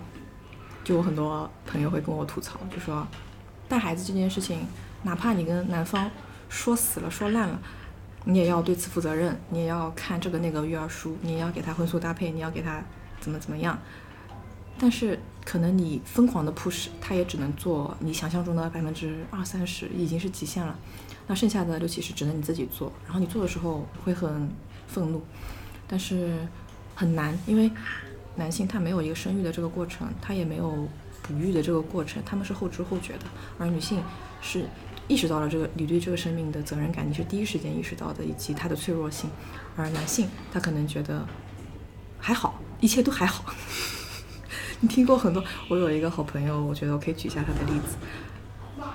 [0.83, 3.07] 就有很多朋友会跟我吐槽，就说
[3.69, 4.65] 带孩子这件事情，
[5.03, 6.11] 哪怕你跟男方
[6.49, 7.59] 说死了说烂了，
[8.25, 12.83] 你也要对此负责任，你也要看这个那个育儿书，你也要给他荤素搭配，你要给他
[13.21, 13.77] 怎么怎么样。
[14.77, 20.77] 但是可能你疯狂的 push，他也只能做你想象中的百分之二三十，已经是极限了。
[21.25, 22.91] 那剩下的六七十只能你自己做。
[23.05, 24.49] 然后你做的时候会很
[24.89, 25.21] 愤怒，
[25.87, 26.45] 但是
[26.93, 27.71] 很难，因为
[28.35, 30.85] 男性他没有一个生育的这个过程，他也没有
[31.21, 33.23] 哺育的这个过程，他们是后知后觉的。
[33.57, 34.03] 而女性
[34.41, 34.65] 是
[35.07, 39.29] 意识到了这个你对这个生命的责任感，你是第一时间意识到的，以及它的脆弱性。
[39.77, 41.25] 而男性他可能觉得
[42.19, 43.45] 还好，一切都还好。
[44.79, 47.95] 你 听过很多，我有一个好朋友，我觉得我可以举一下他的例子。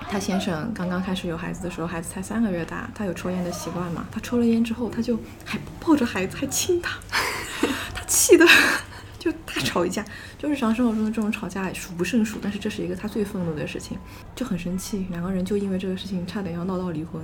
[0.09, 4.05] 他先生刚刚开始有孩子的时候，孩子才三个月大，他有抽烟的习惯嘛？
[4.11, 6.97] 他抽了烟之后，他就还抱着孩子还亲他，
[7.93, 8.45] 他气的
[9.19, 10.05] 就大吵一架。
[10.37, 13.97] 就日常生活中的这种吵架数不胜数，但是这是一个他最愤怒的事情，
[14.35, 15.07] 就很生气。
[15.09, 17.21] 两个人就因为这个事情差点要闹到离婚，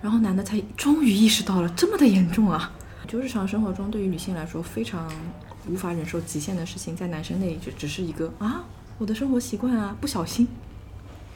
[0.00, 2.72] 然后男的才终于意识到了这么的严重啊！
[3.08, 5.10] 就日常生活中对于女性来说非常。
[5.68, 8.64] 无法忍受极限的事情，在男生那里就只是一个啊，
[8.96, 10.48] 我的生活习惯啊，不小心，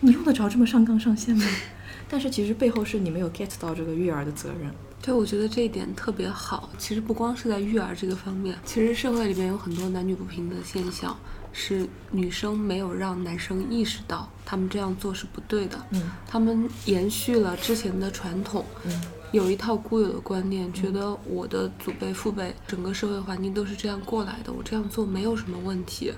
[0.01, 1.45] 你用得着这么上纲上线吗？
[2.09, 4.73] 但是其实背后是你没有 get 到这个育儿的责任。
[5.03, 6.71] 对，我觉得这一点特别好。
[6.79, 11.15] 其实不光是在育儿这个方面，其实社会里面有很多男女不平等的现象，
[11.53, 15.79] 是女生没有让男生意识到他们这样做是不对的。
[15.91, 18.65] 嗯，他们延续了之前的传统。
[18.85, 19.03] 嗯。
[19.33, 26.13] 有一套固有的观念，觉得我的祖辈、父辈，整个社会环境都是这样过来的，我这样做没有什么问题。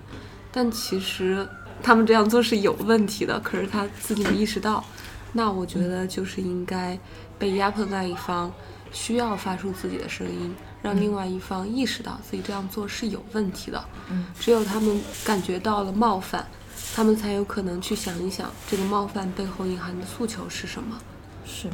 [0.52, 1.48] 但其实
[1.82, 4.84] 他们这样做是有问题的，可是他自己没意识到。
[5.32, 6.98] 那我觉得就是应该
[7.38, 8.52] 被压迫的那一方
[8.92, 13.84] 需要发出自己的声音，让另外一方意识到自己这样做是有问题的。
[14.10, 16.46] 嗯，只有他们感觉到了冒犯，
[16.94, 20.98] 他们才有可能去想一想这个冒犯背后隐含的诉求是什么。
[21.44, 21.68] 是。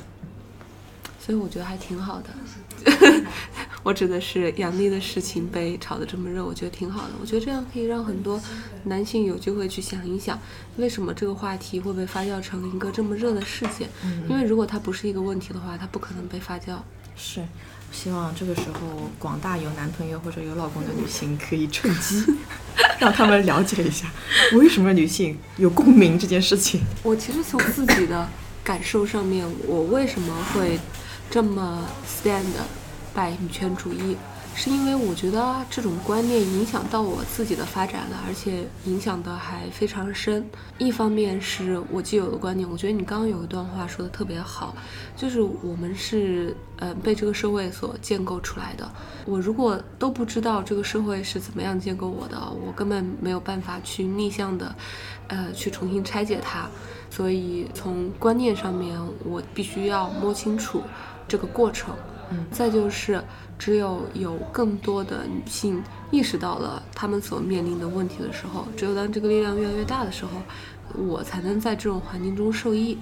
[1.31, 3.23] 所以我觉得还挺好的，
[3.85, 7.11] 我指的是杨丽的事情被炒得这么热，我觉得挺好的。
[7.21, 8.43] 我觉得这样可以让很多
[8.83, 10.37] 男性有机会去想一想，
[10.77, 13.89] 为什么这个话题会被发酵成一个这么热的事件？
[14.29, 16.77] 因为如果它不是一个问题的话，它不可能被发酵。
[17.17, 17.47] 是，
[17.93, 22.25] 希望这个时候广大有男朋友或者有老公的女性可以趁机
[22.99, 24.11] 让他们了解一下，
[24.55, 26.81] 为什么女性有共鸣这件事情。
[27.05, 28.29] 我其实从自己的
[28.65, 30.77] 感受上面，我为什么会。
[31.31, 32.43] 这么 stand
[33.15, 34.17] by 女权主义，
[34.53, 40.45] 是因为我觉得这种观念影响到我自己的发展了，而且影响的还非常深。
[40.79, 44.75] 一方面是我既有的观念，我觉得你刚刚有一段话说的特别好，
[45.17, 48.91] 就是我们是呃被这个社会所建构出来的。
[49.25, 54.75] 我如果都不知道这个社会是怎么样建构我的，我根本没有办法去逆向的，
[55.29, 56.69] 呃，去重新拆解它。
[57.09, 60.83] 所以从观念上面，我必须要摸清楚。
[61.31, 61.95] 这个过程，
[62.33, 63.23] 嗯，再就是，
[63.57, 70.31] 只有有更多的女性意识到了她们所面临的问题的时候，只有当这个力量越来越大的时候，
[71.01, 72.99] 我才能在这种环境中受益。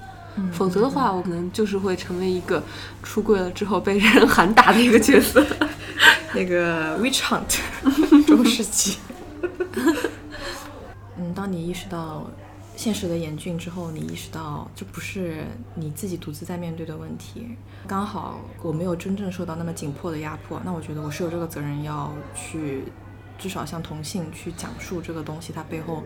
[0.52, 2.62] 否则的话，我可能就是会成为一个
[3.02, 5.44] 出柜了之后被人喊打的一个角色，
[6.32, 7.58] 那个 witch hunt
[8.24, 8.98] 中世纪。
[11.18, 12.30] 嗯，当你意识到
[12.78, 17.44] 现实的严峻之后，你意识到这不是你自己独自在面对的问题，
[17.88, 22.84] 刚好我没有真正受到那么紧迫的压迫，那我觉得我是有这个责任要去，
[23.36, 26.04] 至少向同性去讲述这个东西，它背后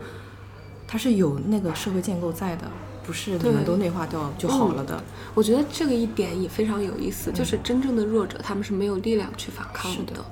[0.89, 2.67] 它是有那个社会建构在的。
[3.05, 5.03] 不是你们都内化掉就好了的。
[5.35, 10.25] 我觉得这个一点也非常有意思，就是真正的弱者他们是没有力量去反抗的。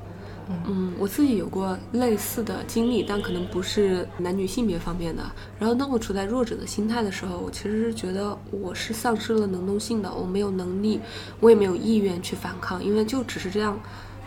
[0.67, 5.23] 嗯，我自己有过类似的经历，但可能不是男女性别方面的。
[5.59, 11.01] 然后当我处在弱者的心态的时候，我其实是觉得我是丧失了能动性的，我没有能力，
[11.41, 13.79] 我也没有意愿去反抗，因为就只是这样。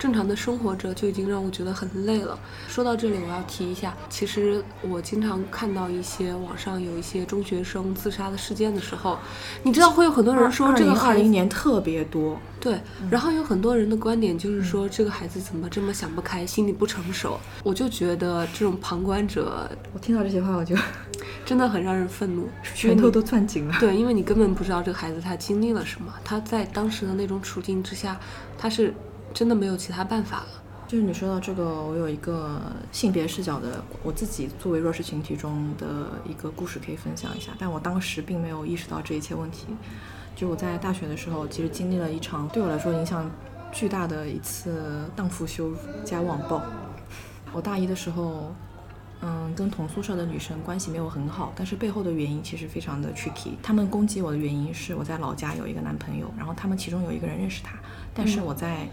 [0.03, 2.37] 正常的生活着就已经让我觉得很累了。
[2.67, 9.17] 说到这里，我要提一下，其实我经常看到一些网上有一些中学生自杀的事件的时候，
[9.63, 12.77] 你知道会有很多人说这个二零年特别多，对。
[13.09, 17.39] 然后有很多人的观点就是说这个孩子怎么这么想不开，心理不成熟。
[17.63, 20.75] 我就觉得这种旁观者，我听到这些话我就
[21.45, 23.77] 真的很让人愤怒， 拳头都攥紧了。
[23.79, 28.19] 对，因为你根本不知道这个孩子他经历了什么，他在当时的那种处境之下，
[28.57, 28.93] 他是。
[29.33, 30.47] 真的没有其他办法了。
[30.85, 32.61] 就是你说到这个，我有一个
[32.91, 35.87] 性别视角的，我自己作为弱势群体中的
[36.23, 37.51] 一个故事可以分享一下。
[37.57, 39.67] 但我当时并没有意识到这一切问题。
[40.35, 43.31] 就我在大学的时候，其实经历了一场对我来说影响
[43.71, 46.61] 巨大的一次荡妇羞辱加网暴。
[47.53, 48.53] 我大一的时候，
[49.21, 53.53] 嗯，跟同宿舍的女生关系没有很好，但是背后的原因其实非常的 tricky。
[53.63, 57.73] 他们攻击我的原因是我在老家有一个男朋友，然后他们其中有一个人认识他，
[58.13, 58.87] 但是我在。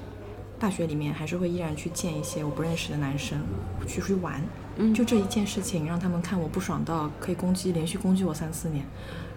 [0.60, 3.40] 大学里面还是会依然去见一些我不认识的男生，
[3.88, 4.40] 去出去玩。
[4.76, 8.84] 嗯，就这一件事情让他们看我不爽到可以攻击，连续攻击我三四年。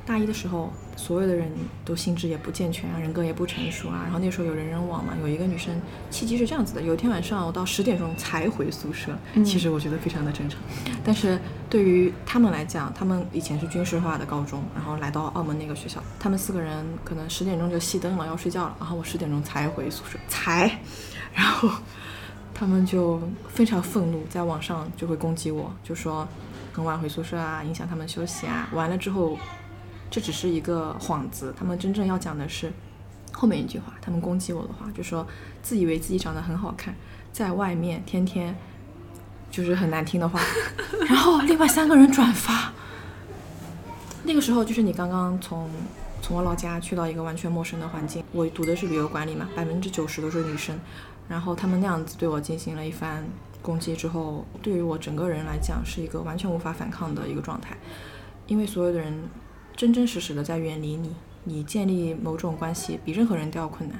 [0.05, 1.49] 大一的时候，所有的人
[1.85, 4.01] 都心智也不健全啊，人格也不成熟啊。
[4.03, 5.73] 然后那时候有人人网嘛，有一个女生
[6.11, 10.59] 契机是这样子的：有一天晚上我到十点钟才回宿舍，其实我觉得非常的正常。
[11.05, 20.69] 但是对于他们来讲，他们以前是军事化的高中，然后来到澳门那个学校，他们四个人可能十点钟就熄灯了要睡觉了，然后我十点钟才回宿舍，才。
[21.33, 21.69] 然后
[22.53, 23.19] 他们就
[23.49, 26.27] 非常愤怒，在网上就会攻击我，就说
[26.71, 28.69] 很晚回宿舍啊，影响他们休息啊。
[28.73, 29.37] 完了之后，
[30.11, 32.71] 这只是一个幌子，他们真正要讲的是
[33.31, 33.93] 后面一句话。
[34.01, 35.25] 他们攻击我的话，就说
[35.61, 36.95] 自以为自己长得很好看，
[37.31, 38.55] 在外面天天
[39.49, 40.39] 就是很难听的话。
[41.09, 42.71] 然后另外三个人转发，
[44.23, 45.69] 那个时候就是你刚刚从。
[46.25, 50.79] 从我老家去到一个完全陌生的环境，我读的是旅游管理嘛，百分之九十都是女生，
[51.27, 53.25] 然后他们那样子对我进行了一番
[53.61, 57.77] 攻击之后，对于我整个人来讲是一个完全无法反抗的一个状态，
[58.47, 59.13] 因为所有的人
[59.75, 61.15] 真真实实的在远离你，
[61.45, 63.99] 你建立某种关系比任何人都要困难。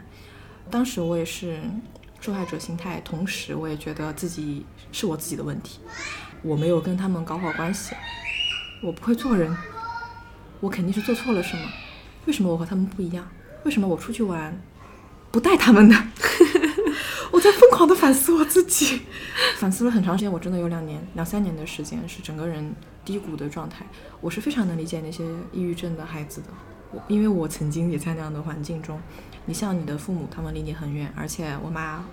[0.70, 1.60] 当时我也是
[2.20, 5.80] 受害者心态，同时我也觉得自己是我自己的问题，
[6.42, 7.96] 我没有跟他们搞好关系，
[8.82, 9.56] 我不会做人，
[10.60, 11.64] 我肯定是做错了什么。
[12.26, 13.28] 为什么我和他们不一样？
[13.64, 14.62] 为什么我出去玩
[15.32, 16.12] 不带他们呢？
[17.44, 19.02] 我在疯狂的反思我自己，
[19.60, 20.32] 反思了很长时间。
[20.32, 22.74] 我真的有两年、两三年的时间是整个人
[23.04, 23.86] 低谷的状态。
[24.22, 26.48] 我是非常能理解那些抑郁症的孩子的，
[26.94, 28.98] 我因为我曾经也在那样的环境中。
[29.46, 32.06] 你像你的父母，他们离你很远，而且我妈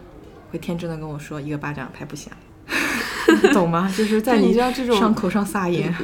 [0.51, 2.33] 会天真的跟我说：“一个巴掌拍不响。
[3.55, 3.89] ”懂吗？
[3.97, 4.53] 就是在你
[4.99, 5.95] 伤口上撒盐。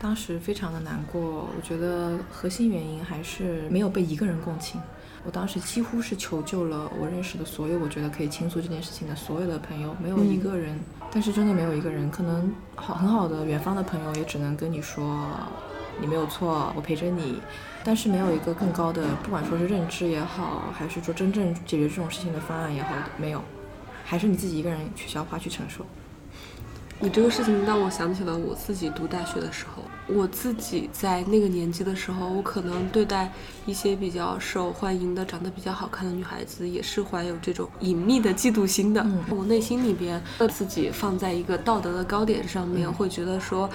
[0.00, 4.80] 当时非常的难过，我觉得核心原因还是没有被一个人共情。
[5.24, 10.78] 我当时几乎是求救了我认识的所有我觉得可以倾诉这件事情的所有的朋友，没有一个人。
[11.12, 15.28] 但是真的没有一个人，可能好很好的远方的朋友也只能跟你说，
[16.00, 17.40] 你没有错，我陪着你。
[17.84, 23.42] 但是没有一个更高的，不管说是认知也好，还是说真正解决这种事情的方案也好，没有，
[24.04, 25.84] 还是你自己一个人去消化去承受。
[27.04, 33.28] 你这个事情让我想起了我自己读大学的时候，我自己在那个年纪的时候，我可能对待
[33.66, 39.04] 一些比较受欢迎的、长得比较好看的女孩子，也是怀有这种隐秘的嫉妒心的。
[39.30, 43.68] 我内心里边把自己放在一个道德的高点上面，会觉得说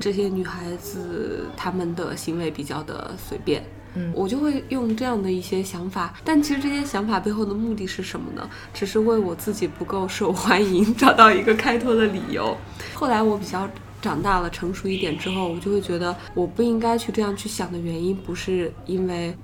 [0.00, 3.62] 这些女孩子她们的行为比较的随便。
[3.94, 8.48] 嗯，我就会用这样的一些想法，但其实这些想法背后的目的是什么呢？
[8.72, 12.56] 只是为我自己不够受欢迎找到一个开脱的理由。
[12.94, 13.68] 后来我比较
[14.00, 19.36] 长大了，成熟一点之后，我就会觉得我不应该去这样去想的原因，不是因为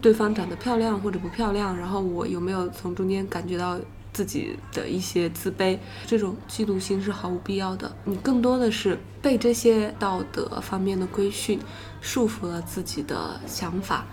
[0.00, 3.78] 对方长得漂亮或者不漂亮，然后我有没有从中间感觉到。
[4.18, 7.94] 自己的一些自卑，这种嫉妒心是毫无必要的。
[8.04, 11.60] 你更多的是被这些道德方面的规训
[12.00, 14.04] 束缚了自己的想法，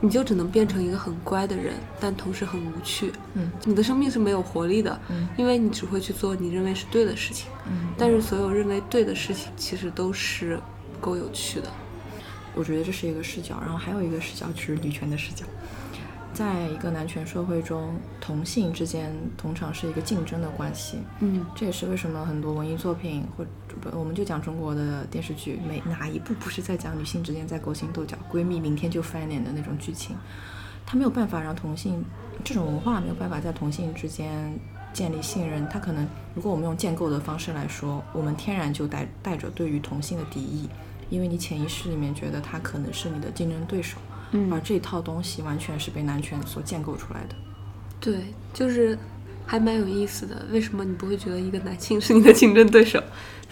[0.00, 3.12] 你就只能变成一个很乖的人，但同时很无趣。
[3.34, 5.00] 嗯，你的生命是没有活力的。
[5.08, 7.48] 嗯，因为你只会去做你认为是对的事情。
[7.68, 10.58] 嗯，但是所有认为对的事情，其实都是
[10.92, 11.68] 不够有趣的。
[12.56, 15.46] 我觉得这是一个视角，然后还有一个视角就是女权的视角。
[16.34, 20.98] 在一个男权社会中，同性之间通常是一个竞争的关系。
[21.20, 23.44] 嗯，这也是为什么很多文艺作品或
[23.92, 30.16] 我们就讲中国的电视剧，每哪一部不是在讲女性之间在勾心斗角，闺蜜明天就翻脸的那种剧情？
[30.84, 32.04] 他没有办法让同性
[32.42, 34.52] 这种文化没有办法在同性之间
[34.92, 35.68] 建立信任。
[35.68, 40.68] 他可能，如果我们用建构的方式来说，我们天然就带带着对于同性的敌意，
[41.08, 43.98] 因为你潜意识里面觉得他可能是你的竞争对手。
[44.50, 47.34] 而这套东西完全是被男权所建构出来的。
[48.00, 48.14] 对，
[48.52, 48.98] 就是
[49.46, 50.46] 还蛮有意思的。
[50.50, 53.02] 为什么你不会觉得一个男性是你的竞争对手，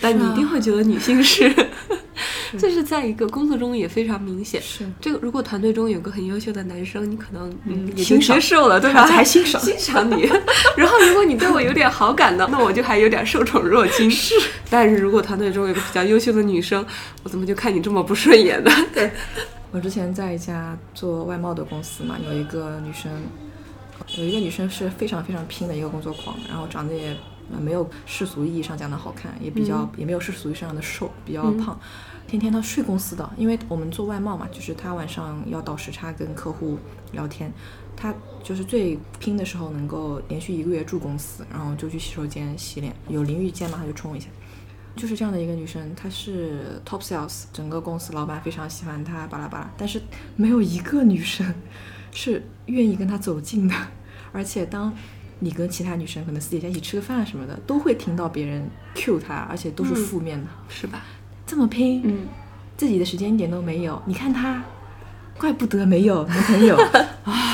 [0.01, 1.53] 但你一定会觉得女性是？
[2.59, 4.61] 这是在一个工作中也非常明显。
[4.61, 9.07] 是这个，如果团队中有个很优秀的男生，你可能嗯也就接受了，对吧？
[9.07, 10.23] 还欣赏欣赏你。
[10.77, 14.11] 然后，如果你对我有点好感呢，那我就还有点受宠若惊。
[14.11, 14.35] 是。
[14.69, 16.85] 但是如果团队中有个比较优秀的女生，
[17.23, 18.71] 我怎么就看你这么不顺眼呢？
[18.93, 19.09] 对。
[19.73, 23.23] 我之前在一家做外贸的公司嘛，有一个女生，
[24.17, 27.17] 有一个女生是非常非常拼的一个工作狂，然后长得也
[27.61, 31.79] 没有世俗意义上讲的好看，也比较也没有世俗意义上的瘦，比较胖，
[32.27, 36.77] 天天她睡公司的，因为我们做外贸嘛，就是她晚上要倒时差跟客户
[37.13, 37.53] 聊天，
[37.97, 38.13] 她
[38.43, 44.27] 就是最拼的时候能够连续一个月住公司，然后就去洗手间洗脸，有淋浴间嘛，她就冲一下。
[45.01, 49.71] 就是这样的一个女生，她是 top sales，整个公司老板非常喜欢她，巴拉巴拉。
[49.79, 49.99] 但是
[50.37, 51.55] 没有一个女生
[52.13, 53.75] 是愿意跟她走近的。
[54.31, 54.93] 而且当
[55.39, 61.03] 你跟其他女生可能私底下一起吃个饭什么的，都会听到别人 cue 她，而且都是负面的，是吧？
[61.47, 62.29] 这么拼，嗯，
[62.77, 64.03] 自己的时间一点都没有。
[64.05, 64.63] 你看她，
[65.39, 66.77] 怪不得没有男朋友
[67.25, 67.50] 啊。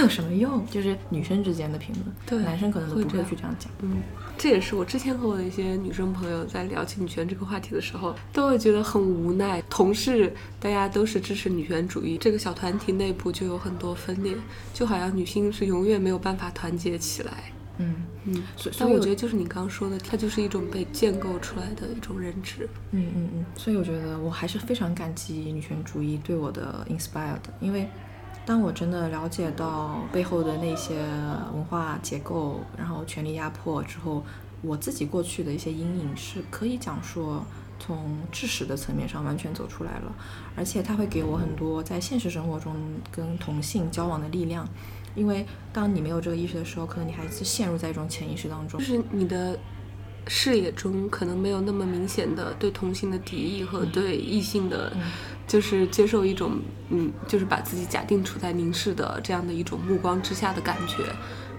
[0.00, 0.64] 有什么用？
[0.70, 3.70] 就是女生之间的评论，对，男生可能都不会去这样讲。
[3.82, 3.98] 嗯，
[4.36, 9.62] 这也是我之前和我的一些女生朋友在聊起女权这个话题的时候，都会觉得很无奈。
[9.70, 14.34] 同事大家都是支持女权主义，这个小团体内部就有很多分裂，
[14.72, 17.32] 就好像女性是永远没有办法团结起来。
[17.80, 17.94] 嗯
[18.24, 18.42] 嗯，
[18.76, 22.68] 但我觉得就是你刚刚说的，它就是一种被建构出来的一种认知。
[22.90, 27.88] 嗯嗯嗯，所以我觉得我还是非常感激女权主义对我的 inspired，因为。
[28.48, 30.94] 当我真的了解到背后的那些
[31.52, 34.24] 文化结构，然后权力压迫之后，
[34.62, 37.44] 我自己过去的一些阴影是可以讲说
[37.78, 40.10] 从知识的层面上完全走出来了，
[40.56, 42.74] 而且它会给我很多在现实生活中
[43.12, 44.66] 跟同性交往的力量，
[45.14, 49.04] 因为当你没有这个意识的时候，可能你还是陷入在一种潜意识当中，就是。
[49.10, 49.58] 你的。
[50.30, 54.94] 视野中可能没有那么明显的对同性的敌意和对异性的，
[55.48, 61.02] 就是接受一种嗯，就是把自己假定处在凝视的这样的一种目光之下的感觉。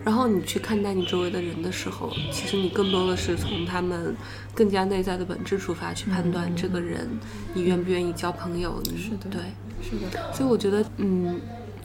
[0.05, 4.15] 然后你去看待你周围的人的时候，其实你更多的是从他们
[4.55, 7.05] 更加内在的本质出发去判断这个人，
[7.53, 8.81] 你愿不愿意交朋友？
[8.95, 9.41] 是的，对，
[9.83, 10.33] 是的。
[10.33, 11.41] 所以我觉得，嗯，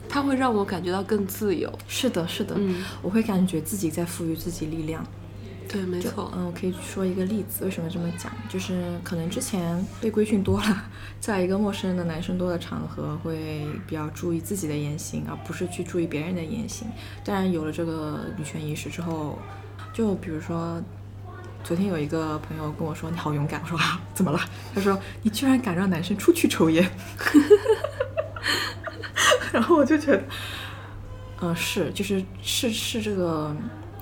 [0.07, 1.69] 它会让我感觉到更自由。
[1.89, 5.05] 是的，是的，嗯，我会感觉自己在赋予自己力量。
[5.67, 6.31] 对，没错。
[6.35, 8.31] 嗯，我可以说一个例子，为什么这么讲？
[8.47, 10.83] 就是可能之前被规训多了，
[11.19, 16.87] 在一个陌生的男生多的场合，会比较注意自己的言行，而不是去注意别人的言行。
[17.23, 19.37] 当然，有了这个女权意识之后，
[19.93, 20.81] 就比如说，
[21.63, 24.39] 昨天有一个朋友跟我说：“你好勇敢。”我说：“啊，怎么了？”
[24.73, 26.89] 他说：“你居然敢让男生出去抽烟。
[29.51, 30.23] ”然后我就觉得，
[31.41, 33.55] 嗯，是，就是是是这个。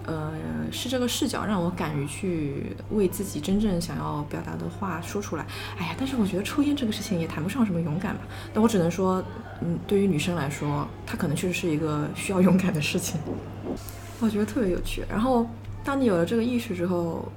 [0.06, 0.34] 呃，
[0.72, 5.46] 是这个视角让我敢于去为自己真正想要表达的话说出来。
[5.78, 8.22] 哎呀，但是我觉得抽烟这个事情也谈不上什么勇敢吧。
[8.54, 9.24] 但我只能说，
[9.62, 13.20] 嗯，对于女生来说，它可能确实是一个需要勇敢的事情。
[14.20, 15.04] 我觉得特别有趣。
[15.10, 15.48] 然后，
[15.84, 17.28] 当你有了这个意识之后，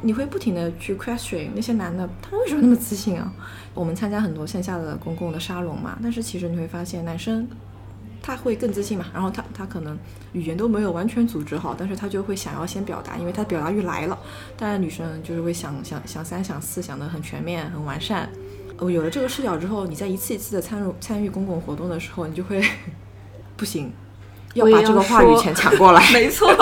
[0.00, 3.32] 你会不停的去 question 那些男的，他们为什么那么自信啊？
[3.74, 7.46] 我们参加很多线下的公共的沙龙嘛，但是其实你会发现，男生。
[8.22, 9.98] 他会更自信嘛，然后他他可能
[10.32, 14.16] 语言都没有完全组织好，但是他就会想要先表达，因为他表达欲来了。
[14.56, 18.28] 当然女生就是会想想想三想四，想的很全面很完善。
[18.78, 22.64] 哦，有了这个视角之后，你在一次一次的参入参与公共活动的时候，你就会
[23.56, 23.92] 不行，
[24.54, 26.00] 要把这个话语权抢过来。
[26.14, 26.48] 没错。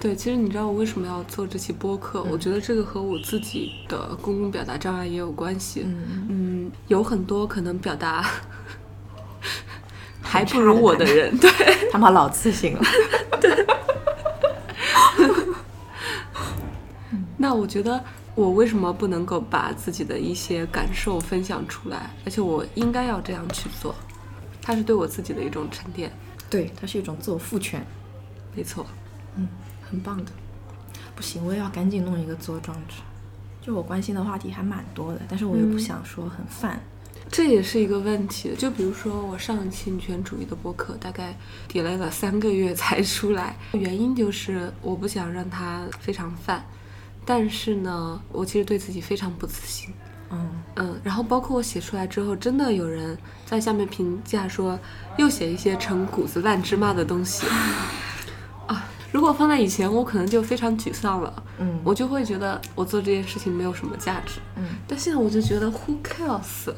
[0.00, 2.22] 对，其实你知道我为什么要做这期播客？
[2.24, 5.84] 我觉得这个和我自己的公共表达障碍也有关系。
[5.86, 8.28] 嗯嗯，有很多可能表达。
[10.22, 11.50] 还不如我的人，对
[11.90, 12.82] 他妈老自信了。
[13.40, 13.66] 对。
[17.36, 18.02] 那我觉得，
[18.36, 22.08] 我为什么不能够把自己的一些感受分享出来？
[22.24, 23.94] 而且我应该要这样去做，
[24.62, 26.12] 它是对我自己的一种沉淀。
[26.48, 27.84] 对，它是一种自我赋权。
[28.54, 28.86] 没错，
[29.34, 29.48] 嗯，
[29.82, 30.30] 很棒的。
[31.16, 33.02] 不行，我也要赶紧弄一个自我装置。
[33.60, 36.80] 就我关心的话题还蛮多的，但是我又不想说很泛。
[37.32, 38.54] 这也是一个问题。
[38.56, 41.34] 就比如说我上一期女权主义的播客，大概
[41.72, 46.62] delay 了三个月才出来，原因就是我不想让它非常泛。
[47.24, 49.88] 但是呢，我其实对自己非常不自信。
[50.30, 53.16] 嗯嗯，然后包括我写出来之后，真的有人
[53.46, 54.78] 在下面评价说，
[55.16, 57.46] 又写一些陈谷子烂芝麻的东西。
[58.68, 61.42] 啊，如果放在以前，我可能就非常沮丧了。
[61.58, 64.40] 嗯，我就会觉得我做这件事情没有什么价值。
[64.56, 66.74] 嗯，但现在我就觉得 Who cares？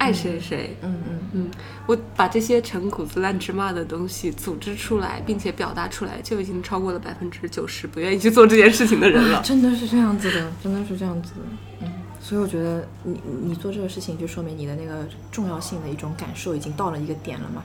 [0.00, 1.50] 爱谁谁，嗯嗯嗯，
[1.86, 9.42] 我把这些陈谷子烂芝麻的东西组织出来，并且表达出来，就已经超过了百分之九十不愿意去做这件事情的人了。
[9.42, 11.40] 真的是这样子的，真的是这样子的。
[11.82, 17.62] 嗯，所以我觉得你你做这个事情，就说明你的那个重要性的一种感受已经到了一个点了嘛。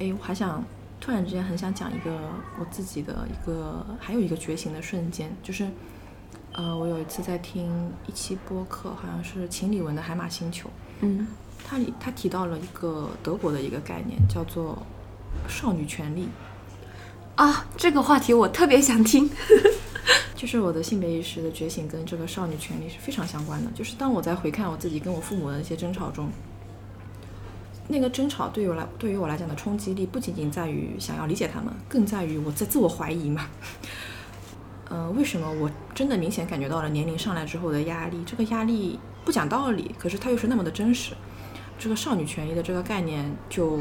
[0.00, 0.64] 哎，我还想
[1.02, 2.18] 突然之间很想讲一个
[2.58, 5.68] 我自己的一个还有一个觉醒的瞬间，就是
[6.54, 10.66] 呃，我有一次在听一期播客，好像是秦理文的《海马星球》。
[11.02, 11.26] 嗯。
[11.64, 14.76] 他里他提到了一个德国的一个概念，叫做
[15.48, 16.28] 少女权利
[17.36, 19.30] 啊，这个话题我特别想听。
[20.36, 23.70] 就是我的性别意识的觉醒跟这个少女权利是非常相关的。
[23.70, 26.28] 就是当我在回看我自己跟我父母的一些争吵中，
[27.88, 33.46] 那个争吵对于我来对于我来讲的冲击力不仅仅在于想要理解他们，更在于我在自我怀疑嘛。
[34.90, 38.22] 呃，为什么我真的明显感觉到了年龄上来之后的压力？
[38.26, 41.14] 这个压力不讲道理，可是它又是那么的真实。
[41.78, 43.78] 这个少女权益的这个概念，就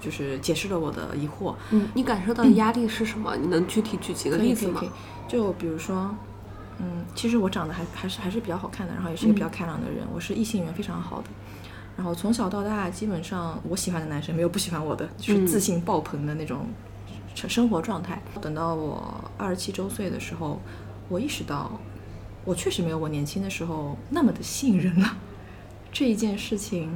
[0.00, 1.54] 就是解释了我的疑惑。
[1.70, 3.36] 嗯，你感受到的压力是什么？
[3.36, 4.80] 你能具体举几个例子吗？
[5.26, 6.14] 就比如说，
[6.78, 11.28] 嗯，其实我长得还还是还是比较好看的，然后也是一个比较开朗的人，我是异性缘非常好的。
[11.96, 16.66] 然后从小到大，基本上我喜欢的男生没有不喜欢我的，就是自信爆棚的那种
[17.34, 18.20] 生活状态。
[18.40, 20.60] 等到我二十七周岁的时候，
[21.08, 21.70] 我意识到，
[22.44, 25.16] 我确实没有我年轻的时候那么的吸引人了。
[25.92, 26.90] 这一件事情。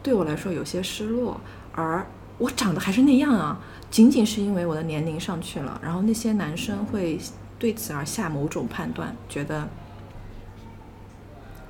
[0.00, 1.38] 对我来说有些失落，
[1.72, 2.06] 而
[2.38, 7.18] 我长得还是那样啊，仅仅是因为我的年龄上去了，然后那些男生会
[7.58, 9.68] 对此而下某种判断，觉得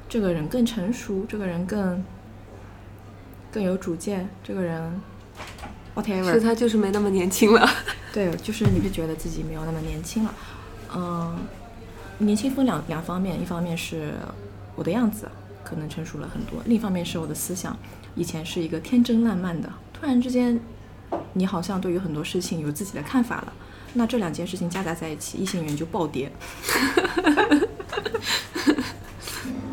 [0.08, 2.04] 这个人更成熟，这个人更
[3.50, 5.00] 更有主见，这个人
[5.96, 7.68] whatever，是他就是没那么年轻了。
[8.12, 10.34] 对，就是你会觉得自己没有那么年轻了。
[10.94, 11.36] 嗯，
[12.18, 14.12] 年轻分两两方面，一方面是
[14.74, 15.28] 我的样子
[15.64, 17.76] 可能成熟了很多，另一方面是我的思想。
[18.14, 20.58] 以前是一个天真烂漫的，突然之间，
[21.32, 23.52] 你好像对于很多事情有自己的看法了。
[23.94, 26.30] 那这两件事情夹杂在一起，异性缘就暴跌。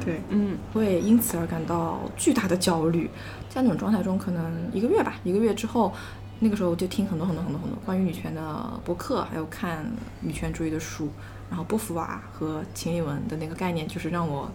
[0.06, 3.10] 对，嗯，会因此而感到巨大的焦虑。
[3.50, 5.92] 在那种状态中，可能一个月吧，一个月之后，
[6.40, 9.84] 那个时候就听很多很多很多很多关于女权的博客，还有看
[10.22, 11.10] 女权主义的书，
[11.50, 14.52] 然后波伏娃和秦理文的那个概念，就是让我。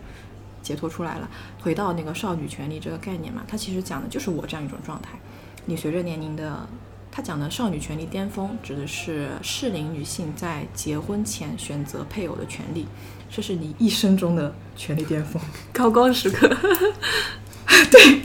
[0.63, 1.31] 解脱出来了，
[1.63, 5.19] 回到那个少女权利这个概念嘛，它其实讲的就是我这样一种状态。
[5.65, 6.69] 你随着年龄的，
[7.11, 12.87] 他讲的少女权利巅峰，指的是适龄女性在结婚前选择配偶的权利，
[13.31, 15.41] 这是你一生中的权利巅峰，
[15.73, 16.47] 高光时刻。
[17.91, 18.21] 对，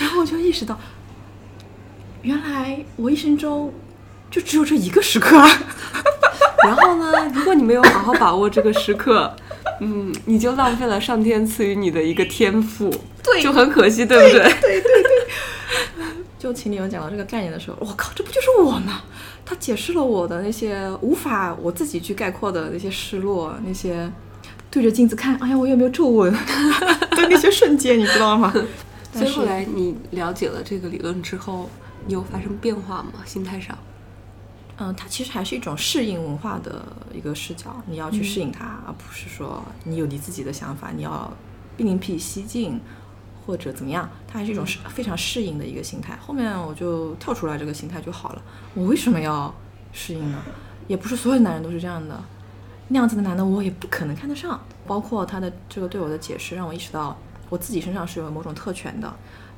[0.00, 0.80] 然后我就意识到，
[2.22, 3.70] 原来我一生中
[4.30, 5.46] 就只有这一个时刻啊。
[6.64, 9.34] 然后呢，如果你没有好好把握这个时刻。
[9.80, 12.88] 嗯，你就浪费了上天赐予你的一个天赋，
[13.24, 14.40] 对，就很可惜，对不对？
[14.60, 16.14] 对对对。
[16.38, 19.02] 就秦理文讲到这个概念的时候，我靠，这不就是我吗？
[19.44, 24.08] 他解释了我的那些无法我自己去概括的那些失落，那些
[24.70, 26.32] 对着镜子看，哎呀，我有没有皱纹
[27.10, 28.54] 的那些瞬间，你知道吗？
[29.12, 31.68] 所以后来你了解了这个理论之后，
[32.06, 33.14] 你有发生变化吗？
[33.24, 33.76] 心态上？
[34.76, 41.32] 嗯，它其实还是一种适应文化的一个视角，你要去适应它，而不是说你有你自己的想法，你要
[41.76, 42.80] 另辟蹊径
[43.46, 46.16] 或者怎么样，它还是一种适非常适应的一个心态。
[46.16, 48.42] 后面我就跳出来这个心态就好了。
[48.74, 49.54] 我为什么要
[49.92, 50.42] 适应呢？
[50.88, 52.22] 也不是所有男人都是这样的，
[52.88, 54.60] 那样子的男的我也不可能看得上。
[54.86, 57.16] 包括他的这个对我的解释，让我意识到
[57.48, 59.10] 我自己身上是有某种特权的，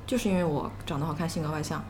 [0.07, 1.83] 就是因为我长得好看，性格外向。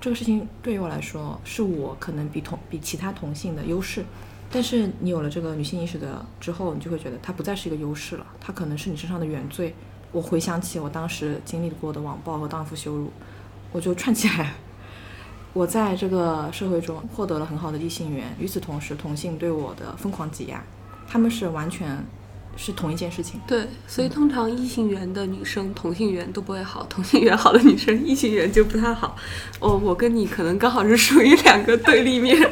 [0.00, 4.04] 这个事情对于我来说，是我可能比同比其他同性的优势，
[4.50, 9.74] 但是你有了这个女性意识的之后，你就会觉得它不再是一个优势了，它可能是你身上的原罪。
[10.12, 13.12] 我回想起我当时经历过的网暴和荡妇羞辱，
[13.72, 14.54] 我就串起来。
[15.52, 20.62] 我在这个社会中获得了很好的异性缘，与此同时，同性对我的疯狂挤压，
[21.08, 21.98] 他们是完全
[22.58, 23.40] 是同一件事情。
[23.46, 29.16] 对，所以通常异性缘的女生同性缘都不会好，同性缘好的女生异性缘就不太好。
[29.60, 32.36] 哦，我跟你可能刚好是属于两个对立面。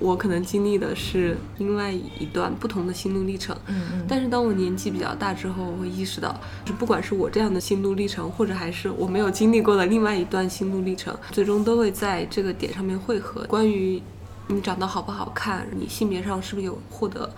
[0.00, 4.06] 我可能经历的是另外一段不同的心路历程，嗯嗯。
[4.08, 6.34] 但是当我年纪比较大之后，我会意识到，
[6.64, 13.44] 就不管是我这样的心路历程，或者还是我没有经历过的另外一段心路历程，最终都会在这个点上面汇合。
[13.44, 14.02] 关于
[14.48, 17.32] 你长得好不好看，你性别上是不是有获得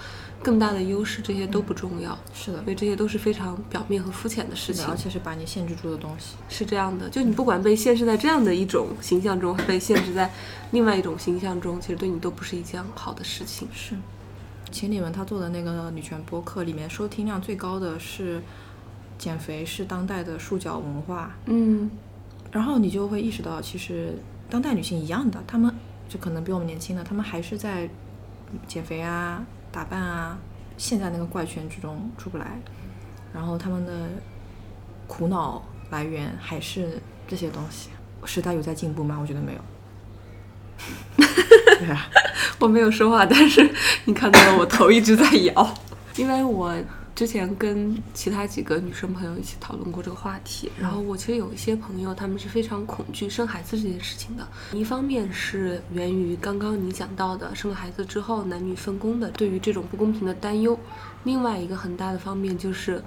[0.44, 2.16] 更大的优势，这些都不重要。
[2.34, 6.36] 是的，因为这些都是非常表面和肤浅的事情，而且是把你限制住的东西。
[6.48, 10.30] 是这样的，就你不管被限制在这样的一种形象中，被限制在
[10.70, 13.66] 另外一种形象中，其实对你都不是一件好的事情。
[13.72, 13.96] 是，
[14.70, 18.42] 秦理文他做的那个女权播客里面，收听量最高的是
[19.18, 21.34] 减肥是当代的束脚文化。
[21.46, 21.90] 嗯，
[22.52, 24.18] 然后你就会意识到，其实
[24.50, 25.74] 当代女性一样的，她们。
[26.06, 27.88] 就可能比我们年轻的，她们还是在
[28.68, 29.42] 减肥啊、
[29.74, 30.38] 打扮啊，
[30.76, 32.46] 陷在那个怪圈之中出不来。
[33.32, 33.92] 然后他们的
[35.08, 35.60] 苦恼
[35.90, 37.90] 来源还是这些东西。
[38.24, 39.18] 时代有在进步吗？
[39.20, 39.60] 我觉得没有。
[41.78, 42.08] 对啊，
[42.60, 43.68] 我没有说话，但是
[44.04, 45.74] 你看到了我头一直在摇，
[46.16, 46.72] 因为我。
[47.14, 54.44] 之前跟其他几个女生朋友一起讨论过这个话题，然后我其实有一些朋友，他们是非常恐惧生孩子这件事情的。
[54.72, 60.76] 一方面是源于刚刚你讲到的生了孩子之后男女分工的对于这种不公平的担忧，
[61.22, 63.00] 另外一个很大的方面就是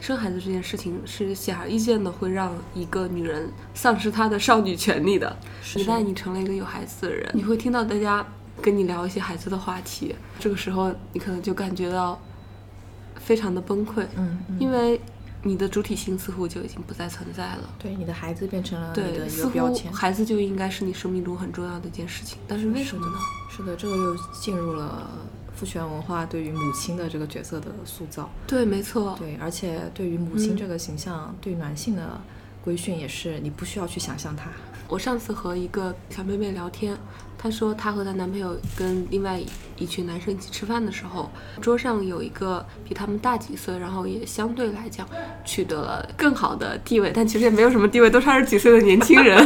[0.00, 5.36] 生孩子这件事情是显而易见的会让一个女人丧失她的少女权利的。
[5.76, 8.26] 一旦你成了一个有孩子的人，你会听到大家
[8.60, 12.20] 跟你聊一些孩子的话题，这个时候你可能就感觉到。
[13.24, 15.00] 非常的崩溃，嗯，因为
[15.42, 17.74] 你的主体性似乎就已经不再存在了。
[17.78, 22.38] 对，你的孩子变成了你的一个标签，孩子就应该是你生命中很重要的一件事情。
[22.46, 23.12] 但是为什么呢？
[23.50, 25.10] 是的，这个又进入了
[25.54, 28.30] 父权文化对于母亲的这个角色的塑造。
[28.46, 29.14] 对，没错。
[29.18, 32.20] 对，而且对于母亲这个形象，对男性的
[32.62, 34.50] 规训也是，你不需要去想象他。
[34.94, 36.96] 我上次和一个小妹妹聊天。
[37.36, 39.40] 她说，她和她男朋友跟另外
[39.76, 41.28] 一群男生一起吃饭的时候，
[41.60, 45.04] 桌上有一个比他们大几岁，然后也相对来讲
[45.44, 49.36] 取得了更好的地位，但其实也没有什么地位，都是二十几岁的年轻人。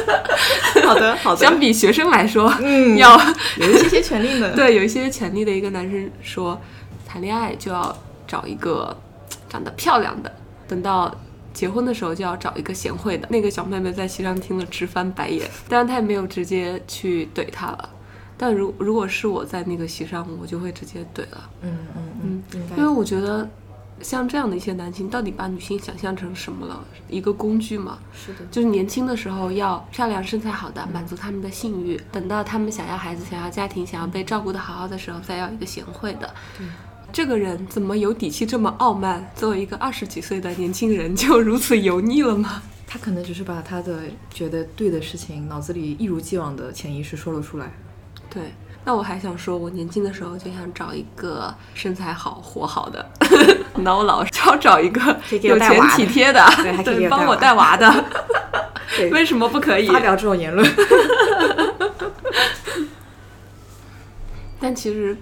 [0.86, 1.36] 好的，好的。
[1.36, 3.14] 相比学生来说，嗯，要
[3.58, 4.52] 有一些些权利的。
[4.56, 6.58] 对，有一些权利的一个男生说，
[7.06, 7.94] 谈恋爱就要
[8.26, 8.96] 找一个
[9.50, 10.34] 长得漂亮的，
[10.66, 11.14] 等到。
[11.58, 13.26] 结婚的时候就要找一个贤惠的。
[13.28, 17.90] 那个小妹妹在席上听了直翻白眼，当然她也没有直接去怼他了。
[18.36, 21.50] 但如如果是我在那个席上，我就会直接怼了。
[21.62, 23.48] 嗯嗯嗯，因为我觉得
[24.00, 26.84] 像这样的一些男性，到底把女性想象成什么了？
[27.08, 27.98] 一个工具吗？
[28.14, 36.32] 是的，就是年轻的时候要漂亮、身材好的，满足他们的性欲；等到他们想要孩子、想要家庭、想要被照顾的好好的时候，再要一个贤惠的。
[36.56, 36.64] 对。
[37.12, 39.28] 这个人怎么有底气这么傲慢？
[39.34, 42.62] 作为一个二十几岁的年轻人， 就如此油腻了吗？
[42.86, 44.00] 他可能只是把他的
[44.32, 47.72] 觉得对的事情，脑子里一如既往的潜意识说了出来。
[48.30, 48.54] 对，
[48.84, 53.10] 那我还想说，我年轻的时候就想找一个身材好、活好的。
[53.76, 55.00] 那我老是要找一个
[55.42, 58.04] 有钱体贴的，对，还可以帮我带娃的。
[59.12, 60.66] 为什么不可以发表这种言论？
[64.60, 65.16] 但其实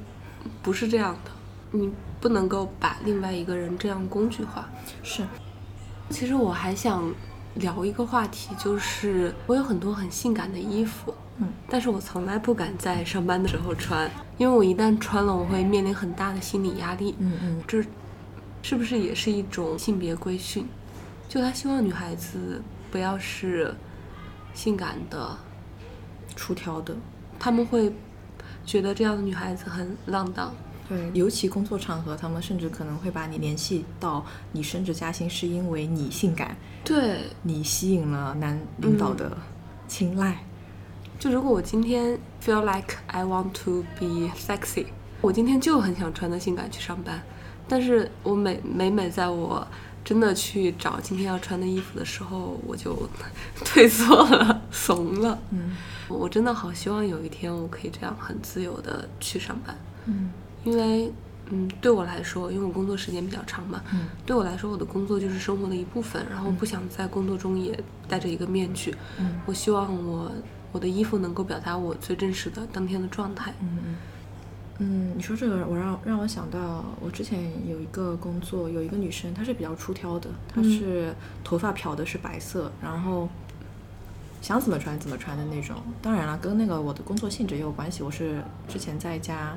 [0.63, 1.31] 不是这样的。
[1.71, 4.69] 你不能够把另外一个人这样工具化。
[5.03, 5.27] 是，
[6.11, 7.13] 其实我还想
[7.55, 17.15] 聊一个话题，就是我有很多很性感的衣服，嗯，但是我从来不敢在上班的时候穿，因为我一旦穿了，我会面临很大的心理压力。
[17.19, 17.83] 嗯嗯，这
[18.63, 20.67] 是不是也是一种性别规训？
[21.29, 23.75] 就他希望女孩子不要是
[24.55, 25.37] 性感的、
[26.37, 26.95] 出挑的，
[27.39, 27.93] 他们会
[28.65, 30.55] 觉得这样的女孩子很浪荡。
[30.89, 39.37] 对，尤其工作场合，他们甚至可能会把你联系到你升职加薪是因为你性感，对你吸引了男领导的
[39.89, 40.45] 青睐。
[41.19, 44.87] 就如果我今天 feel like I want to be sexy，
[45.21, 47.23] 我今天就很想穿的性感去上班，
[47.67, 49.67] 但是我每每每在我
[50.05, 52.97] 真的去找今天要穿的衣服的时候，我就
[53.65, 55.39] 退缩了，怂了。
[55.51, 55.75] 嗯，
[56.09, 59.77] 我真的好希望有一天我可以这样很自由的去上班。
[60.05, 60.31] 嗯。
[60.67, 61.13] 因为，
[61.51, 70.33] 嗯，对我来说，因为我工作时间比较长嘛，嗯，对我来说，我的工作就是生活的一部分，然后不想在工作中也戴着一个面具，嗯，我希望我
[70.73, 73.97] 我的衣服能够表达我最真实的当天的状态，嗯嗯，
[74.79, 81.15] 嗯，你说这个，我让让我想到，我之前有一个工作，有一个女生，她是比较出挑的，她是
[81.45, 83.29] 头发漂的是白色，然后
[84.43, 89.57] 想怎么穿怎么穿的那种，当然了，跟那个我的工作性质也有关系，我是之前在一家。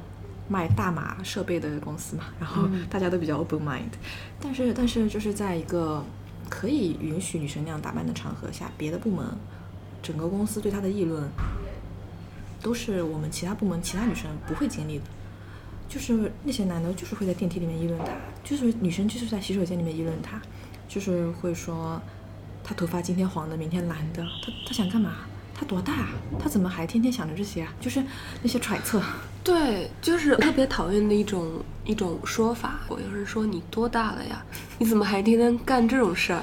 [0.49, 3.91] 卖大码设备的公司嘛，然后大家都比较 open mind，
[4.41, 6.03] 但是但是就是在一个
[6.49, 9.23] 可以允许女生那样打扮的场合下，别的部门
[10.01, 11.29] 整个公司对她的议论，
[12.61, 15.05] 都是我们其他部门其他女生不会经历的，
[15.87, 18.11] 就是那些男的就是会在电梯里面议论她，
[18.43, 20.41] 就是女生就是在洗手间里面议论她，
[20.87, 22.01] 就是会说
[22.63, 25.27] 她头发今天黄的，明天蓝的，她她想干嘛？
[25.59, 26.07] 他多大？
[26.41, 27.73] 他怎么还天天想着这些啊？
[27.81, 28.01] 就是
[28.41, 29.01] 那些揣测。
[29.43, 31.51] 对，就是特别讨厌的一种
[31.83, 32.79] 一种说法。
[32.87, 34.41] 我有人说你多大了呀？
[34.77, 36.41] 你怎么还天天干这种事儿？